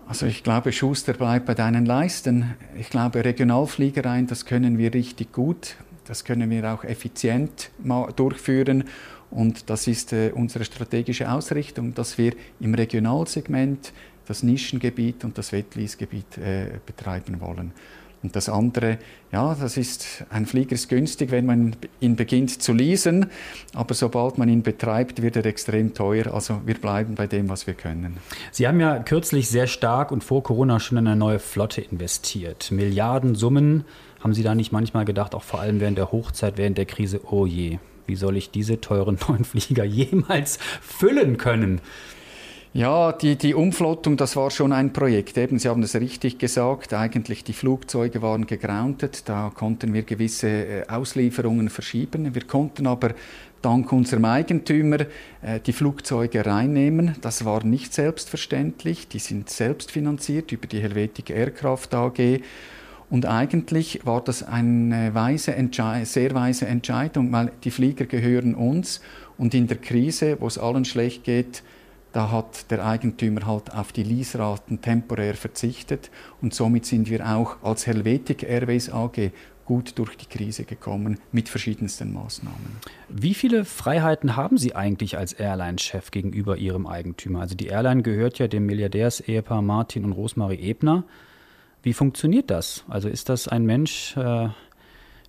Also 0.07 0.27
ich 0.27 0.43
glaube, 0.43 0.71
Schuster 0.71 1.13
bleibt 1.13 1.47
bei 1.47 1.55
deinen 1.55 1.85
Leisten. 1.85 2.53
Ich 2.79 2.89
glaube, 2.89 3.25
Regionalfliegereien, 3.25 4.27
das 4.27 4.45
können 4.45 4.77
wir 4.77 4.93
richtig 4.93 5.31
gut. 5.31 5.75
Das 6.05 6.23
können 6.23 6.51
wir 6.51 6.71
auch 6.71 6.83
effizient 6.83 7.71
durchführen. 8.15 8.83
Und 9.31 9.69
das 9.69 9.87
ist 9.87 10.13
äh, 10.13 10.31
unsere 10.33 10.63
strategische 10.63 11.31
Ausrichtung, 11.31 11.95
dass 11.95 12.19
wir 12.19 12.33
im 12.59 12.75
Regionalsegment 12.75 13.91
das 14.27 14.43
Nischengebiet 14.43 15.23
und 15.23 15.37
das 15.37 15.51
Wettleasgebiet 15.51 16.37
äh, 16.37 16.79
betreiben 16.85 17.41
wollen. 17.41 17.71
Und 18.23 18.35
das 18.35 18.49
andere, 18.49 18.97
ja, 19.31 19.55
das 19.59 19.77
ist, 19.77 20.25
ein 20.29 20.45
Flieger 20.45 20.73
ist 20.73 20.89
günstig, 20.89 21.31
wenn 21.31 21.45
man 21.45 21.75
ihn 21.99 22.15
beginnt 22.15 22.61
zu 22.61 22.73
leasen, 22.73 23.27
aber 23.73 23.93
sobald 23.93 24.37
man 24.37 24.49
ihn 24.49 24.63
betreibt, 24.63 25.21
wird 25.21 25.35
er 25.35 25.45
extrem 25.45 25.93
teuer. 25.93 26.33
Also 26.33 26.61
wir 26.65 26.75
bleiben 26.75 27.15
bei 27.15 27.27
dem, 27.27 27.49
was 27.49 27.67
wir 27.67 27.75
können. 27.75 28.17
Sie 28.51 28.67
haben 28.67 28.79
ja 28.79 28.99
kürzlich 28.99 29.47
sehr 29.47 29.67
stark 29.67 30.11
und 30.11 30.23
vor 30.23 30.41
Corona 30.41 30.79
schon 30.79 30.97
in 30.97 31.07
eine 31.07 31.15
neue 31.15 31.39
Flotte 31.39 31.81
investiert. 31.81 32.71
Milliardensummen. 32.71 33.85
Haben 34.23 34.33
Sie 34.33 34.41
da 34.41 34.55
nicht 34.55 34.71
manchmal 34.71 35.05
gedacht, 35.05 35.35
auch 35.35 35.43
vor 35.43 35.59
allem 35.59 35.79
während 35.79 35.99
der 35.99 36.11
Hochzeit, 36.11 36.57
während 36.57 36.79
der 36.79 36.85
Krise, 36.85 37.21
oh 37.29 37.45
je, 37.45 37.77
wie 38.07 38.15
soll 38.15 38.37
ich 38.37 38.49
diese 38.49 38.81
teuren 38.81 39.19
neuen 39.27 39.45
Flieger 39.45 39.83
jemals 39.83 40.57
füllen 40.81 41.37
können? 41.37 41.81
Ja, 42.75 43.13
die, 43.13 43.37
die 43.37 43.53
Umflottung, 43.53 44.17
das 44.17 44.35
war 44.35 44.51
schon 44.51 44.73
ein 44.73 44.91
Projekt. 44.91 45.37
Eben, 45.37 45.59
Sie 45.59 45.69
haben 45.69 45.81
es 45.81 45.95
richtig 45.95 46.39
gesagt, 46.39 46.93
eigentlich 46.93 47.45
die 47.45 47.53
Flugzeuge 47.53 48.21
waren 48.21 48.47
gegroundet, 48.47 49.29
da 49.29 49.49
konnten 49.55 49.93
wir 49.93 50.03
gewisse 50.03 50.49
äh, 50.49 50.87
Auslieferungen 50.89 51.69
verschieben. 51.69 52.35
Wir 52.35 52.41
konnten 52.41 52.85
aber 52.85 53.11
dank 53.61 53.93
unserem 53.93 54.25
Eigentümer 54.25 54.99
äh, 55.41 55.61
die 55.65 55.71
Flugzeuge 55.71 56.45
reinnehmen. 56.45 57.15
Das 57.21 57.45
war 57.45 57.63
nicht 57.63 57.93
selbstverständlich, 57.93 59.07
die 59.07 59.19
sind 59.19 59.49
selbst 59.49 59.89
finanziert 59.89 60.51
über 60.51 60.67
die 60.67 60.81
Helvetic 60.81 61.29
Aircraft 61.29 61.93
AG. 61.93 62.41
Und 63.09 63.25
eigentlich 63.25 64.05
war 64.05 64.21
das 64.21 64.43
eine 64.43 65.15
weise 65.15 65.55
sehr 66.03 66.35
weise 66.35 66.65
Entscheidung, 66.67 67.31
weil 67.31 67.53
die 67.63 67.71
Flieger 67.71 68.05
gehören 68.05 68.53
uns 68.53 68.99
und 69.37 69.53
in 69.53 69.67
der 69.67 69.77
Krise, 69.77 70.35
wo 70.41 70.47
es 70.47 70.57
allen 70.57 70.83
schlecht 70.83 71.23
geht, 71.23 71.63
da 72.15 72.31
hat 72.31 72.71
der 72.71 72.85
Eigentümer 72.85 73.45
halt 73.45 73.73
auf 73.73 73.91
die 73.91 74.03
Leaseraten 74.03 74.79
temporär 74.79 75.33
verzichtet 75.33 76.09
und 76.41 76.53
somit 76.53 76.85
sind 76.85 77.09
wir 77.09 77.27
auch 77.27 77.57
als 77.61 77.87
Helvetic 77.87 78.43
Airways 78.43 78.89
AG 78.89 79.31
gut 79.65 79.97
durch 79.99 80.15
die 80.15 80.27
Krise 80.27 80.63
gekommen 80.63 81.19
mit 81.33 81.49
verschiedensten 81.49 82.13
Maßnahmen. 82.13 82.77
Wie 83.09 83.33
viele 83.33 83.65
Freiheiten 83.65 84.37
haben 84.37 84.57
Sie 84.57 84.75
eigentlich 84.75 85.17
als 85.17 85.33
Airline-Chef 85.33 86.11
gegenüber 86.11 86.55
Ihrem 86.55 86.87
Eigentümer? 86.87 87.41
Also 87.41 87.55
die 87.55 87.67
Airline 87.67 88.01
gehört 88.01 88.39
ja 88.39 88.47
dem 88.47 88.65
Milliardärsehepaar 88.65 89.61
Martin 89.61 90.05
und 90.05 90.13
Rosmarie 90.13 90.59
Ebner. 90.59 91.03
Wie 91.83 91.93
funktioniert 91.93 92.49
das? 92.49 92.85
Also 92.87 93.09
ist 93.09 93.27
das 93.27 93.47
ein 93.47 93.65
Mensch, 93.65 94.15
äh, 94.15 94.49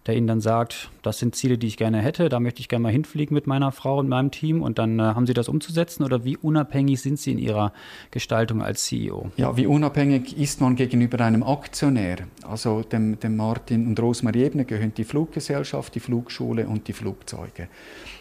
der 0.07 0.17
ihnen 0.17 0.27
dann 0.27 0.41
sagt, 0.41 0.91
das 1.03 1.19
sind 1.19 1.35
Ziele, 1.35 1.59
die 1.59 1.67
ich 1.67 1.77
gerne 1.77 1.99
hätte, 1.99 2.29
da 2.29 2.41
möchte 2.41 2.61
ich 2.61 2.69
gerne 2.69 2.85
mal 2.85 2.93
hinfliegen 2.93 3.35
mit 3.35 3.47
meiner 3.47 3.73
Frau 3.73 3.99
und 3.99 4.09
meinem 4.09 4.31
Team 4.31 4.63
und 4.63 4.79
dann 4.79 4.99
äh, 4.99 5.03
haben 5.03 5.27
sie 5.27 5.35
das 5.35 5.49
umzusetzen 5.49 6.05
oder 6.05 6.25
wie 6.25 6.37
unabhängig 6.37 7.01
sind 7.01 7.19
sie 7.19 7.33
in 7.33 7.39
ihrer 7.39 7.73
Gestaltung 8.11 8.63
als 8.63 8.85
CEO? 8.85 9.31
Ja, 9.37 9.57
wie 9.57 9.67
unabhängig 9.67 10.39
ist 10.39 10.61
man 10.61 10.77
gegenüber 10.77 11.21
einem 11.25 11.43
Aktionär? 11.43 12.19
Also 12.47 12.83
dem, 12.83 13.19
dem 13.19 13.37
Martin 13.37 13.87
und 13.87 14.01
Rosmarie 14.01 14.45
Ebner 14.45 14.65
gehören 14.65 14.93
die 14.97 15.05
Fluggesellschaft, 15.05 15.95
die 15.95 16.01
Flugschule 16.01 16.67
und 16.67 16.89
die 16.89 16.93
Flugzeuge. 16.93 17.69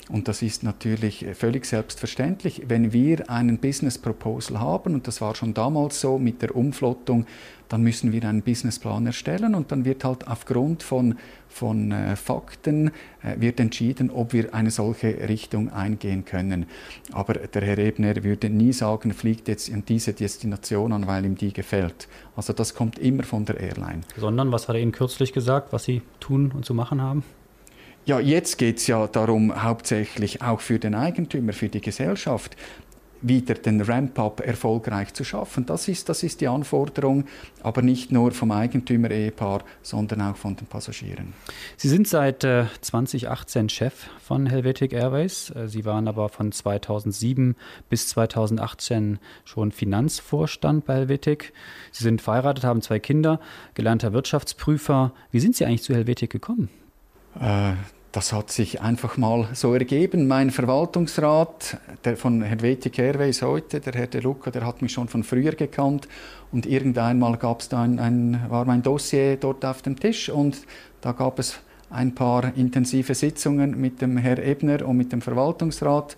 Und 0.10 0.28
das 0.28 0.43
ist 0.43 0.62
natürlich 0.63 1.26
völlig 1.34 1.65
selbstverständlich. 1.65 2.63
Wenn 2.67 2.93
wir 2.93 3.28
einen 3.30 3.58
Business 3.58 3.98
Proposal 3.98 4.60
haben, 4.60 4.93
und 4.93 5.08
das 5.08 5.19
war 5.19 5.34
schon 5.34 5.56
damals 5.56 6.00
so 6.00 6.19
mit 6.19 6.43
der 6.43 6.56
Umflottung, 6.56 7.26
dann 7.69 7.82
müssen 7.82 8.12
wir 8.12 8.24
einen 8.26 8.43
Businessplan 8.43 9.08
erstellen 9.08 9.56
und 9.56 9.71
dann 9.71 9.86
wird 9.86 10.04
halt 10.04 10.28
aufgrund 10.28 10.84
von, 10.84 11.15
von 11.56 11.94
äh, 11.94 12.18
Fakten 12.18 12.89
äh, 13.24 13.39
wird 13.39 13.62
entschieden, 13.62 14.12
ob 14.12 14.34
wir 14.34 14.54
eine 14.54 14.72
solche 14.72 15.30
Richtung 15.30 15.72
eingehen 15.72 16.26
können. 16.26 16.65
Aber 17.13 17.36
der 17.36 17.62
Herr 17.62 17.78
Ebner 17.78 18.26
würde 18.26 18.50
nie 18.50 18.74
sagen, 18.74 19.13
fliegt 19.13 19.48
jetzt 19.48 19.70
in 19.70 19.86
diese 19.86 20.12
Destination 20.12 20.91
an, 20.91 21.08
weil 21.08 21.24
ihm 21.24 21.38
die 21.38 21.54
gefällt. 21.54 22.10
Also 22.36 22.52
das 22.52 22.74
kommt 22.74 23.00
immer 23.00 23.24
von 23.24 23.46
der 23.46 23.58
Airline. 23.58 24.02
Sondern, 24.18 24.52
was 24.52 24.68
hat 24.68 24.76
er 24.76 24.82
Ihnen 24.82 24.91
kürzlich 24.91 25.32
gesagt, 25.32 25.72
was 25.72 25.86
Sie 25.86 26.02
tun 26.20 26.52
und 26.54 26.65
zu 26.65 26.74
machen 26.74 27.02
haben? 27.02 27.24
Ja, 28.06 28.20
jetzt 28.20 28.58
geht 28.58 28.78
es 28.78 28.86
ja 28.86 29.08
darum, 29.08 29.63
hauptsächlich 29.63 30.44
auch 30.44 30.60
für 30.60 30.78
den 30.78 30.94
Eigentümer, 30.94 31.54
für 31.54 31.70
die 31.70 31.82
Gesellschaft, 31.82 32.56
wieder 33.27 33.55
den 33.55 33.81
Ramp-up 33.81 34.39
erfolgreich 34.41 35.13
zu 35.13 35.23
schaffen. 35.23 35.65
Das 35.65 35.88
ist, 35.88 36.09
das 36.09 36.23
ist 36.23 36.41
die 36.41 36.47
Anforderung, 36.47 37.25
aber 37.63 37.81
nicht 37.81 38.11
nur 38.11 38.31
vom 38.31 38.51
Eigentümer-Ehepaar, 38.51 39.63
sondern 39.81 40.21
auch 40.21 40.35
von 40.35 40.55
den 40.55 40.67
Passagieren. 40.67 41.33
Sie 41.77 41.89
sind 41.89 42.07
seit 42.07 42.43
äh, 42.43 42.65
2018 42.81 43.69
Chef 43.69 44.07
von 44.21 44.45
Helvetic 44.45 44.93
Airways. 44.93 45.49
Äh, 45.49 45.67
Sie 45.67 45.85
waren 45.85 46.07
aber 46.07 46.29
von 46.29 46.51
2007 46.51 47.55
bis 47.89 48.09
2018 48.09 49.19
schon 49.43 49.71
Finanzvorstand 49.71 50.85
bei 50.85 50.95
Helvetic. 50.95 51.53
Sie 51.91 52.03
sind 52.03 52.21
verheiratet, 52.21 52.63
haben 52.63 52.81
zwei 52.81 52.99
Kinder, 52.99 53.39
gelernter 53.73 54.13
Wirtschaftsprüfer. 54.13 55.13
Wie 55.31 55.39
sind 55.39 55.55
Sie 55.55 55.65
eigentlich 55.65 55.83
zu 55.83 55.93
Helvetic 55.93 56.29
gekommen? 56.29 56.69
Äh, 57.39 57.73
das 58.15 58.32
hat 58.32 58.49
sich 58.49 58.80
einfach 58.80 59.17
mal 59.17 59.49
so 59.51 59.73
ergeben. 59.73 60.25
Mein 60.25 60.49
Verwaltungsrat 60.49 61.78
der 62.06 62.15
von 62.15 62.41
Helvetic 62.41 62.97
Airways 62.97 63.41
heute, 63.41 63.82
der 63.82 63.91
Herr 63.91 64.08
De 64.08 64.21
Luca, 64.21 64.51
der 64.51 64.65
hat 64.65 64.82
mich 64.82 64.93
schon 64.93 65.10
von 65.10 65.25
früher 65.25 65.51
gekannt 65.51 66.08
und 66.49 66.65
irgendeinmal 66.65 67.36
gab 67.36 67.60
es 67.60 67.67
da 67.67 67.84
ein, 67.84 67.99
ein, 67.99 68.45
war 68.47 68.63
mein 68.63 68.82
Dossier 68.82 69.36
dort 69.36 69.65
auf 69.65 69.82
dem 69.82 69.99
Tisch 69.99 70.30
und 70.30 70.62
da 71.01 71.12
gab 71.12 71.39
es 71.39 71.60
ein 71.89 72.15
paar 72.15 72.56
intensive 72.56 73.13
Sitzungen 73.13 73.82
mit 73.82 74.01
dem 74.01 74.15
Herr 74.15 74.41
Ebner 74.41 74.88
und 74.88 74.95
mit 74.95 75.12
dem 75.12 75.21
Verwaltungsrat 75.21 76.15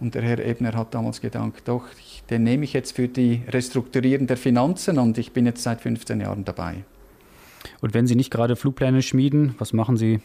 und 0.00 0.14
der 0.14 0.22
Herr 0.22 0.38
Ebner 0.38 0.72
hat 0.72 0.94
damals 0.94 1.20
gedacht, 1.20 1.62
doch, 1.66 1.84
den 2.30 2.44
nehme 2.44 2.64
ich 2.64 2.72
jetzt 2.72 2.96
für 2.96 3.06
die 3.08 3.42
Restrukturierung 3.48 4.26
der 4.26 4.38
Finanzen 4.38 4.98
und 4.98 5.18
ich 5.18 5.32
bin 5.32 5.44
jetzt 5.44 5.62
seit 5.62 5.82
15 5.82 6.22
Jahren 6.22 6.46
dabei. 6.46 6.84
Und 7.82 7.92
wenn 7.92 8.06
Sie 8.06 8.16
nicht 8.16 8.30
gerade 8.30 8.56
Flugpläne 8.56 9.02
schmieden, 9.02 9.54
was 9.58 9.74
machen 9.74 9.98
Sie 9.98 10.20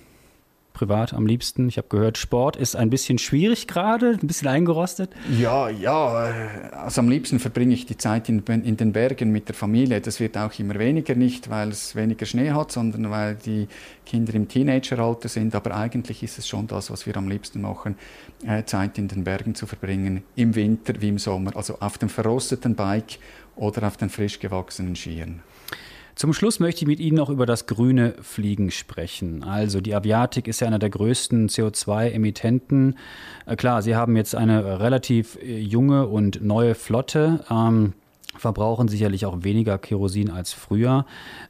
privat 0.79 1.13
am 1.13 1.27
liebsten? 1.27 1.67
Ich 1.67 1.77
habe 1.77 1.89
gehört, 1.89 2.17
Sport 2.17 2.55
ist 2.55 2.77
ein 2.77 2.89
bisschen 2.89 3.17
schwierig 3.17 3.67
gerade, 3.67 4.17
ein 4.21 4.27
bisschen 4.27 4.47
eingerostet. 4.47 5.11
Ja, 5.37 5.67
ja. 5.67 6.31
Also 6.71 7.01
am 7.01 7.09
liebsten 7.09 7.39
verbringe 7.39 7.73
ich 7.73 7.85
die 7.85 7.97
Zeit 7.97 8.29
in, 8.29 8.39
in, 8.47 8.77
den 8.77 8.93
Bergen 8.93 9.29
mit 9.31 9.49
der 9.49 9.55
Familie. 9.55 9.99
Das 9.99 10.21
wird 10.21 10.37
auch 10.37 10.57
immer 10.57 10.79
weniger, 10.79 11.15
nicht 11.15 11.49
weil 11.49 11.69
es 11.69 11.97
weniger 11.97 12.25
Schnee 12.25 12.51
hat, 12.51 12.71
sondern 12.71 13.11
weil 13.11 13.35
die 13.35 13.67
Kinder 14.05 14.33
im 14.35 14.47
Teenageralter 14.47 15.27
sind. 15.27 15.53
Aber 15.53 15.75
eigentlich 15.75 16.23
ist 16.23 16.39
es 16.39 16.47
schon 16.47 16.65
das, 16.67 16.89
was 16.89 17.05
wir 17.05 17.17
am 17.17 17.27
liebsten 17.27 17.59
machen, 17.59 17.95
äh, 18.47 18.63
Zeit 18.63 18.97
in 18.97 19.09
den 19.09 19.25
Bergen 19.25 19.55
zu 19.55 19.67
verbringen, 19.67 20.23
im 20.37 20.55
Winter 20.55 20.93
wie 21.01 21.09
im 21.09 21.19
Sommer. 21.19 21.57
Also 21.57 21.77
auf 21.81 21.97
dem 21.97 22.07
verrosteten 22.07 22.75
Bike 22.75 23.19
oder 23.57 23.85
auf 23.85 23.97
den 23.97 24.09
frisch 24.09 24.39
gewachsenen 24.39 24.95
Skiern. 24.95 25.41
Zum 26.19 26.33
Schluss 26.33 26.59
möchte 26.59 26.81
ich 26.81 26.87
mit 26.87 26.99
Ihnen 26.99 27.15
noch 27.15 27.29
über 27.29 27.45
das 27.45 27.65
grüne 27.65 28.13
Fliegen 28.21 28.71
sprechen. 28.71 29.41
Also 29.41 29.79
die 29.79 29.95
Aviatik 29.95 30.49
ist 30.49 30.59
ja 30.59 30.67
einer 30.67 30.77
der 30.77 30.89
größten 30.89 31.47
CO2-Emittenten. 31.47 32.97
Äh, 33.45 33.55
klar, 33.55 33.81
Sie 33.81 33.95
haben 33.95 34.17
jetzt 34.17 34.35
eine 34.35 34.81
relativ 34.81 35.37
äh, 35.41 35.59
junge 35.59 36.07
und 36.07 36.43
neue 36.43 36.75
Flotte. 36.75 37.45
Ähm, 37.49 37.93
verbrauchen 38.35 38.89
sicherlich 38.89 39.25
auch 39.25 39.45
weniger 39.45 39.77
Kerosin 39.77 40.29
als 40.29 40.51
früher. 40.51 41.05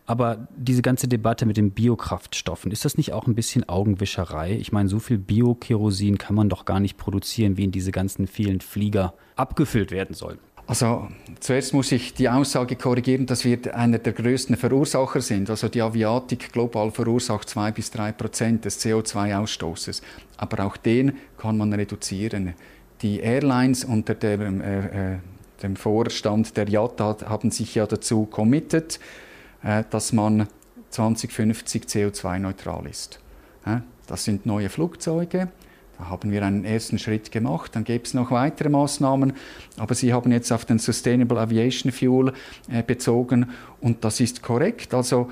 Aber 0.06 0.48
diese 0.56 0.84
ganze 0.84 1.08
Debatte 1.08 1.48
mit 1.48 1.58
den 1.58 1.72
Biokraftstoffen, 1.72 2.72
ist 2.72 2.86
das 2.86 2.96
nicht 2.96 3.12
auch 3.12 3.26
ein 3.26 3.34
bisschen 3.34 3.68
Augenwischerei? 3.68 4.52
Ich 4.54 4.72
meine, 4.72 4.88
so 4.88 5.00
viel 5.00 5.18
Bio-Kerosin 5.18 6.20
kann 6.20 6.36
man 6.36 6.48
doch 6.48 6.66
gar 6.66 6.80
nicht 6.80 6.96
produzieren, 6.96 7.58
wie 7.58 7.64
in 7.64 7.72
diese 7.72 7.92
ganzen 7.92 8.28
vielen 8.28 8.62
Flieger 8.62 9.16
abgefüllt 9.36 9.90
werden 9.90 10.14
sollen. 10.14 10.38
Also 10.70 11.08
zuerst 11.40 11.74
muss 11.74 11.92
ich 11.92 12.14
die 12.14 12.30
Aussage 12.30 12.76
korrigieren, 12.76 13.26
dass 13.26 13.44
wir 13.44 13.76
einer 13.76 13.98
der 13.98 14.14
größten 14.14 14.56
Verursacher 14.56 15.20
sind. 15.20 15.50
Also 15.50 15.68
die 15.68 15.82
Aviatik 15.82 16.54
global 16.54 16.92
verursacht 16.92 17.50
zwei 17.50 17.72
bis 17.72 17.90
drei 17.90 18.12
Prozent 18.12 18.66
des 18.66 18.80
CO2-Ausstoßes. 18.86 20.04
Aber 20.38 20.64
auch 20.64 20.78
den 20.78 21.14
kann 21.40 21.58
man 21.58 21.74
reduzieren. 21.74 22.54
Die 23.02 23.20
Airlines 23.20 23.84
unter 23.84 24.14
dem, 24.14 24.62
äh, 24.62 25.14
äh, 25.14 25.18
dem 25.64 25.76
Vorstand 25.76 26.56
der 26.56 26.70
IATA 26.70 27.18
haben 27.26 27.50
sich 27.50 27.74
ja 27.74 27.88
dazu 27.88 28.28
committed, 28.28 29.00
äh, 29.64 29.86
dass 29.90 30.14
man 30.14 30.46
2050 30.92 31.86
CO2-neutral 31.86 32.86
ist. 32.86 33.20
Äh, 33.66 33.78
das 34.06 34.24
sind 34.24 34.46
neue 34.46 34.70
Flugzeuge, 34.70 35.48
da 36.00 36.10
haben 36.10 36.32
wir 36.32 36.44
einen 36.44 36.64
ersten 36.64 36.98
Schritt 36.98 37.30
gemacht, 37.30 37.76
dann 37.76 37.84
gäbe 37.84 38.06
es 38.06 38.14
noch 38.14 38.32
weitere 38.32 38.70
Maßnahmen, 38.70 39.34
aber 39.78 39.94
Sie 39.94 40.14
haben 40.14 40.32
jetzt 40.32 40.52
auf 40.52 40.64
den 40.64 40.80
Sustainable 40.80 41.40
Aviation 41.40 41.92
Fuel 41.92 42.34
äh, 42.72 42.82
bezogen 42.82 43.50
und 43.82 44.06
das 44.06 44.22
ist 44.22 44.42
korrekt. 44.42 44.94
Also 44.94 45.30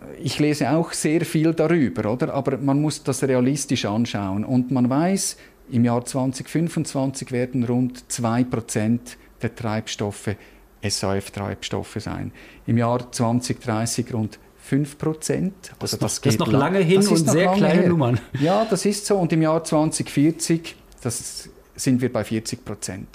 äh, 0.00 0.22
ich 0.22 0.38
lese 0.38 0.70
auch 0.70 0.92
sehr 0.92 1.20
viel 1.26 1.52
darüber, 1.52 2.10
oder? 2.10 2.32
aber 2.32 2.56
man 2.56 2.80
muss 2.80 3.02
das 3.02 3.22
realistisch 3.22 3.84
anschauen 3.84 4.42
und 4.44 4.70
man 4.70 4.88
weiß, 4.88 5.36
im 5.70 5.84
Jahr 5.84 6.02
2025 6.02 7.30
werden 7.30 7.64
rund 7.64 8.04
2% 8.10 8.98
der 9.42 9.54
Treibstoffe 9.54 10.34
SAF-Treibstoffe 10.82 11.98
sein. 11.98 12.32
Im 12.66 12.78
Jahr 12.78 13.12
2030 13.12 14.14
rund 14.14 14.38
5 14.68 14.98
Prozent. 14.98 15.54
Also 15.78 15.96
das, 15.96 16.16
das, 16.16 16.20
das 16.20 16.34
ist 16.34 16.40
noch 16.40 16.52
lange 16.52 16.80
hin 16.80 16.98
und 16.98 17.16
sehr 17.16 17.52
kleine 17.52 17.80
her. 17.80 17.88
Nummern. 17.88 18.20
Ja, 18.38 18.66
das 18.68 18.84
ist 18.84 19.06
so. 19.06 19.16
Und 19.16 19.32
im 19.32 19.40
Jahr 19.40 19.64
2040, 19.64 20.76
das 21.02 21.48
sind 21.74 22.02
wir 22.02 22.12
bei 22.12 22.22
40 22.22 22.66
Prozent. 22.66 23.08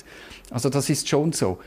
Also 0.49 0.69
das 0.69 0.89
ist 0.89 1.07
schon 1.07 1.31
so. 1.31 1.59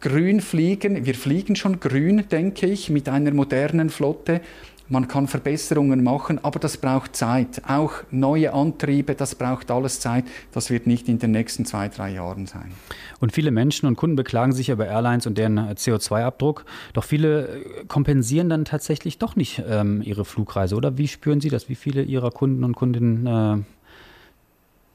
Grün 0.00 0.40
fliegen, 0.40 1.04
wir 1.04 1.14
fliegen 1.14 1.56
schon 1.56 1.78
grün, 1.78 2.24
denke 2.30 2.66
ich, 2.66 2.88
mit 2.88 3.08
einer 3.08 3.32
modernen 3.32 3.90
Flotte 3.90 4.40
man 4.88 5.06
kann 5.06 5.28
Verbesserungen 5.28 6.02
machen, 6.02 6.42
aber 6.42 6.58
das 6.58 6.76
braucht 6.76 7.14
Zeit. 7.14 7.62
Auch 7.68 7.92
neue 8.10 8.52
Antriebe, 8.52 9.14
das 9.14 9.34
braucht 9.34 9.70
alles 9.70 10.00
Zeit. 10.00 10.24
Das 10.52 10.70
wird 10.70 10.86
nicht 10.86 11.08
in 11.08 11.18
den 11.18 11.30
nächsten 11.30 11.64
zwei, 11.64 11.88
drei 11.88 12.12
Jahren 12.12 12.46
sein. 12.46 12.72
Und 13.20 13.32
viele 13.32 13.50
Menschen 13.50 13.86
und 13.86 13.96
Kunden 13.96 14.16
beklagen 14.16 14.52
sich 14.52 14.70
über 14.70 14.86
Airlines 14.86 15.26
und 15.26 15.36
deren 15.36 15.58
CO2-Abdruck. 15.58 16.64
Doch 16.94 17.04
viele 17.04 17.48
äh, 17.48 17.84
kompensieren 17.86 18.48
dann 18.48 18.64
tatsächlich 18.64 19.18
doch 19.18 19.36
nicht 19.36 19.62
ähm, 19.68 20.02
ihre 20.02 20.24
Flugreise. 20.24 20.74
Oder 20.74 20.96
wie 20.96 21.08
spüren 21.08 21.40
Sie 21.40 21.50
das? 21.50 21.68
Wie 21.68 21.74
viele 21.74 22.02
Ihrer 22.02 22.30
Kunden 22.30 22.64
und 22.64 22.74
Kundinnen 22.74 23.26
äh, 23.26 23.56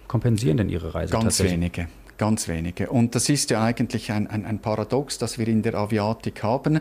kompensieren 0.08 0.58
denn 0.58 0.70
ihre 0.70 0.94
Reise? 0.96 1.14
Ganz 1.14 1.42
wenige. 1.44 1.88
Ganz 2.18 2.48
wenige. 2.48 2.90
Und 2.90 3.16
das 3.16 3.28
ist 3.30 3.50
ja 3.50 3.64
eigentlich 3.64 4.12
ein, 4.12 4.28
ein, 4.28 4.46
ein 4.46 4.60
Paradox, 4.60 5.18
das 5.18 5.40
wir 5.40 5.48
in 5.48 5.64
der 5.64 5.74
Aviatik 5.74 6.44
haben. 6.44 6.80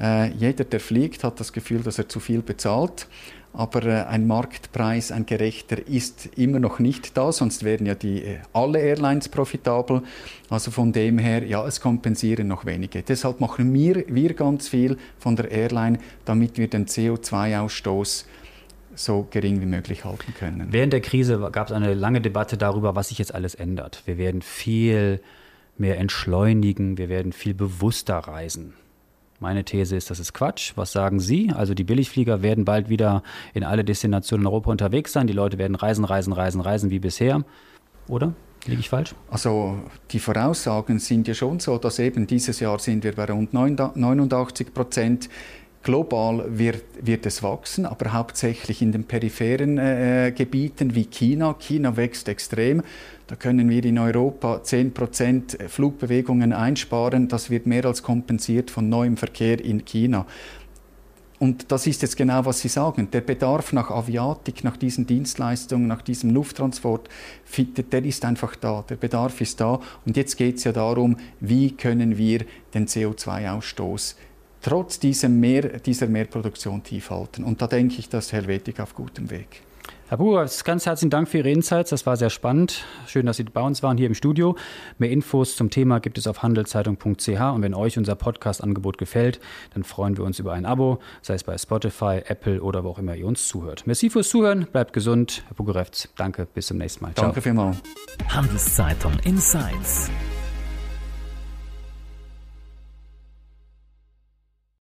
Äh, 0.00 0.30
jeder, 0.32 0.64
der 0.64 0.80
fliegt, 0.80 1.22
hat 1.22 1.38
das 1.38 1.52
Gefühl, 1.52 1.82
dass 1.82 1.98
er 1.98 2.08
zu 2.08 2.18
viel 2.18 2.40
bezahlt. 2.40 3.06
Aber 3.52 3.84
äh, 3.84 4.04
ein 4.04 4.26
Marktpreis, 4.26 5.12
ein 5.12 5.26
gerechter, 5.26 5.86
ist 5.86 6.30
immer 6.36 6.60
noch 6.60 6.78
nicht 6.78 7.16
da, 7.16 7.32
sonst 7.32 7.64
wären 7.64 7.84
ja 7.84 7.94
die, 7.94 8.22
äh, 8.22 8.38
alle 8.52 8.78
Airlines 8.78 9.28
profitabel. 9.28 10.02
Also 10.48 10.70
von 10.70 10.92
dem 10.92 11.18
her, 11.18 11.44
ja, 11.44 11.66
es 11.66 11.80
kompensieren 11.80 12.48
noch 12.48 12.64
wenige. 12.64 13.02
Deshalb 13.02 13.40
machen 13.40 13.74
wir, 13.74 14.04
wir 14.08 14.34
ganz 14.34 14.68
viel 14.68 14.96
von 15.18 15.36
der 15.36 15.50
Airline, 15.50 15.98
damit 16.24 16.58
wir 16.58 16.68
den 16.68 16.86
CO2-Ausstoß 16.86 18.24
so 18.94 19.26
gering 19.30 19.60
wie 19.60 19.66
möglich 19.66 20.04
halten 20.04 20.34
können. 20.34 20.68
Während 20.70 20.92
der 20.92 21.00
Krise 21.00 21.48
gab 21.52 21.68
es 21.68 21.72
eine 21.72 21.94
lange 21.94 22.20
Debatte 22.20 22.56
darüber, 22.56 22.96
was 22.96 23.08
sich 23.08 23.18
jetzt 23.18 23.34
alles 23.34 23.54
ändert. 23.54 24.02
Wir 24.06 24.18
werden 24.18 24.42
viel 24.42 25.20
mehr 25.78 25.98
entschleunigen, 25.98 26.98
wir 26.98 27.08
werden 27.08 27.32
viel 27.32 27.54
bewusster 27.54 28.16
reisen. 28.16 28.74
Meine 29.40 29.64
These 29.64 29.96
ist, 29.96 30.10
das 30.10 30.20
ist 30.20 30.34
Quatsch. 30.34 30.72
Was 30.76 30.92
sagen 30.92 31.18
Sie? 31.18 31.50
Also 31.50 31.72
die 31.72 31.84
Billigflieger 31.84 32.42
werden 32.42 32.66
bald 32.66 32.90
wieder 32.90 33.22
in 33.54 33.64
alle 33.64 33.84
Destinationen 33.84 34.44
in 34.44 34.46
Europa 34.48 34.70
unterwegs 34.70 35.12
sein. 35.12 35.26
Die 35.26 35.32
Leute 35.32 35.56
werden 35.56 35.76
reisen, 35.76 36.04
reisen, 36.04 36.34
reisen, 36.34 36.60
reisen 36.60 36.90
wie 36.90 36.98
bisher. 36.98 37.42
Oder? 38.06 38.34
Liege 38.66 38.80
ich 38.80 38.90
falsch? 38.90 39.14
Also 39.30 39.78
die 40.10 40.18
Voraussagen 40.18 40.98
sind 40.98 41.26
ja 41.26 41.32
schon 41.32 41.60
so, 41.60 41.78
dass 41.78 41.98
eben 41.98 42.26
dieses 42.26 42.60
Jahr 42.60 42.78
sind 42.78 43.02
wir 43.02 43.14
bei 43.14 43.24
rund 43.24 43.54
89 43.54 44.74
Prozent. 44.74 45.30
Global 45.82 46.44
wird, 46.46 46.84
wird 47.00 47.24
es 47.24 47.42
wachsen, 47.42 47.86
aber 47.86 48.12
hauptsächlich 48.12 48.82
in 48.82 48.92
den 48.92 49.04
peripheren 49.04 49.78
äh, 49.78 50.32
Gebieten 50.36 50.94
wie 50.94 51.06
China. 51.06 51.56
China 51.58 51.96
wächst 51.96 52.28
extrem. 52.28 52.82
Da 53.28 53.36
können 53.36 53.70
wir 53.70 53.84
in 53.84 53.98
Europa 53.98 54.62
10 54.62 54.92
Prozent 54.92 55.56
Flugbewegungen 55.68 56.52
einsparen. 56.52 57.28
Das 57.28 57.48
wird 57.48 57.66
mehr 57.66 57.86
als 57.86 58.02
kompensiert 58.02 58.70
von 58.70 58.88
neuem 58.90 59.16
Verkehr 59.16 59.64
in 59.64 59.84
China. 59.84 60.26
Und 61.38 61.72
das 61.72 61.86
ist 61.86 62.02
jetzt 62.02 62.18
genau, 62.18 62.44
was 62.44 62.60
Sie 62.60 62.68
sagen. 62.68 63.10
Der 63.12 63.22
Bedarf 63.22 63.72
nach 63.72 63.90
Aviatik, 63.90 64.62
nach 64.62 64.76
diesen 64.76 65.06
Dienstleistungen, 65.06 65.86
nach 65.86 66.02
diesem 66.02 66.28
Lufttransport, 66.34 67.08
der 67.90 68.04
ist 68.04 68.26
einfach 68.26 68.56
da. 68.56 68.84
Der 68.90 68.96
Bedarf 68.96 69.40
ist 69.40 69.58
da. 69.58 69.80
Und 70.04 70.18
jetzt 70.18 70.36
geht 70.36 70.56
es 70.56 70.64
ja 70.64 70.72
darum, 70.72 71.16
wie 71.40 71.70
können 71.70 72.18
wir 72.18 72.44
den 72.74 72.86
CO2-Ausstoß 72.86 74.16
trotz 74.60 74.98
diesem 74.98 75.40
Mehr, 75.40 75.78
dieser 75.78 76.06
Mehrproduktion 76.06 76.82
tief 76.82 77.10
halten. 77.10 77.44
Und 77.44 77.62
da 77.62 77.66
denke 77.66 77.96
ich, 77.98 78.08
dass 78.08 78.32
Helvetik 78.32 78.80
auf 78.80 78.94
gutem 78.94 79.30
Weg. 79.30 79.62
Herr 80.10 80.18
Buhr, 80.18 80.44
ganz 80.64 80.86
herzlichen 80.86 81.10
Dank 81.10 81.28
für 81.28 81.38
Ihre 81.38 81.52
Insights. 81.52 81.90
Das 81.90 82.04
war 82.04 82.16
sehr 82.16 82.30
spannend. 82.30 82.84
Schön, 83.06 83.26
dass 83.26 83.36
Sie 83.36 83.44
bei 83.44 83.60
uns 83.60 83.80
waren 83.84 83.96
hier 83.96 84.08
im 84.08 84.14
Studio. 84.14 84.56
Mehr 84.98 85.08
Infos 85.08 85.54
zum 85.54 85.70
Thema 85.70 86.00
gibt 86.00 86.18
es 86.18 86.26
auf 86.26 86.42
handelszeitung.ch. 86.42 87.28
Und 87.28 87.62
wenn 87.62 87.74
euch 87.74 87.96
unser 87.96 88.16
Podcast-Angebot 88.16 88.98
gefällt, 88.98 89.38
dann 89.72 89.84
freuen 89.84 90.16
wir 90.16 90.24
uns 90.24 90.40
über 90.40 90.52
ein 90.52 90.66
Abo, 90.66 90.98
sei 91.22 91.34
es 91.34 91.44
bei 91.44 91.56
Spotify, 91.56 92.22
Apple 92.26 92.60
oder 92.60 92.82
wo 92.82 92.88
auch 92.88 92.98
immer 92.98 93.14
ihr 93.14 93.26
uns 93.26 93.46
zuhört. 93.46 93.86
Merci 93.86 94.10
fürs 94.10 94.28
Zuhören. 94.28 94.66
Bleibt 94.72 94.92
gesund. 94.92 95.44
Herr 95.46 95.54
Bugerefz, 95.54 96.08
danke. 96.16 96.48
Bis 96.52 96.66
zum 96.66 96.78
nächsten 96.78 97.04
Mal. 97.04 97.14
Ciao. 97.14 97.26
Danke 97.26 97.40
vielmals. 97.40 97.76
Handelszeitung 98.30 99.12
Insights. 99.22 100.10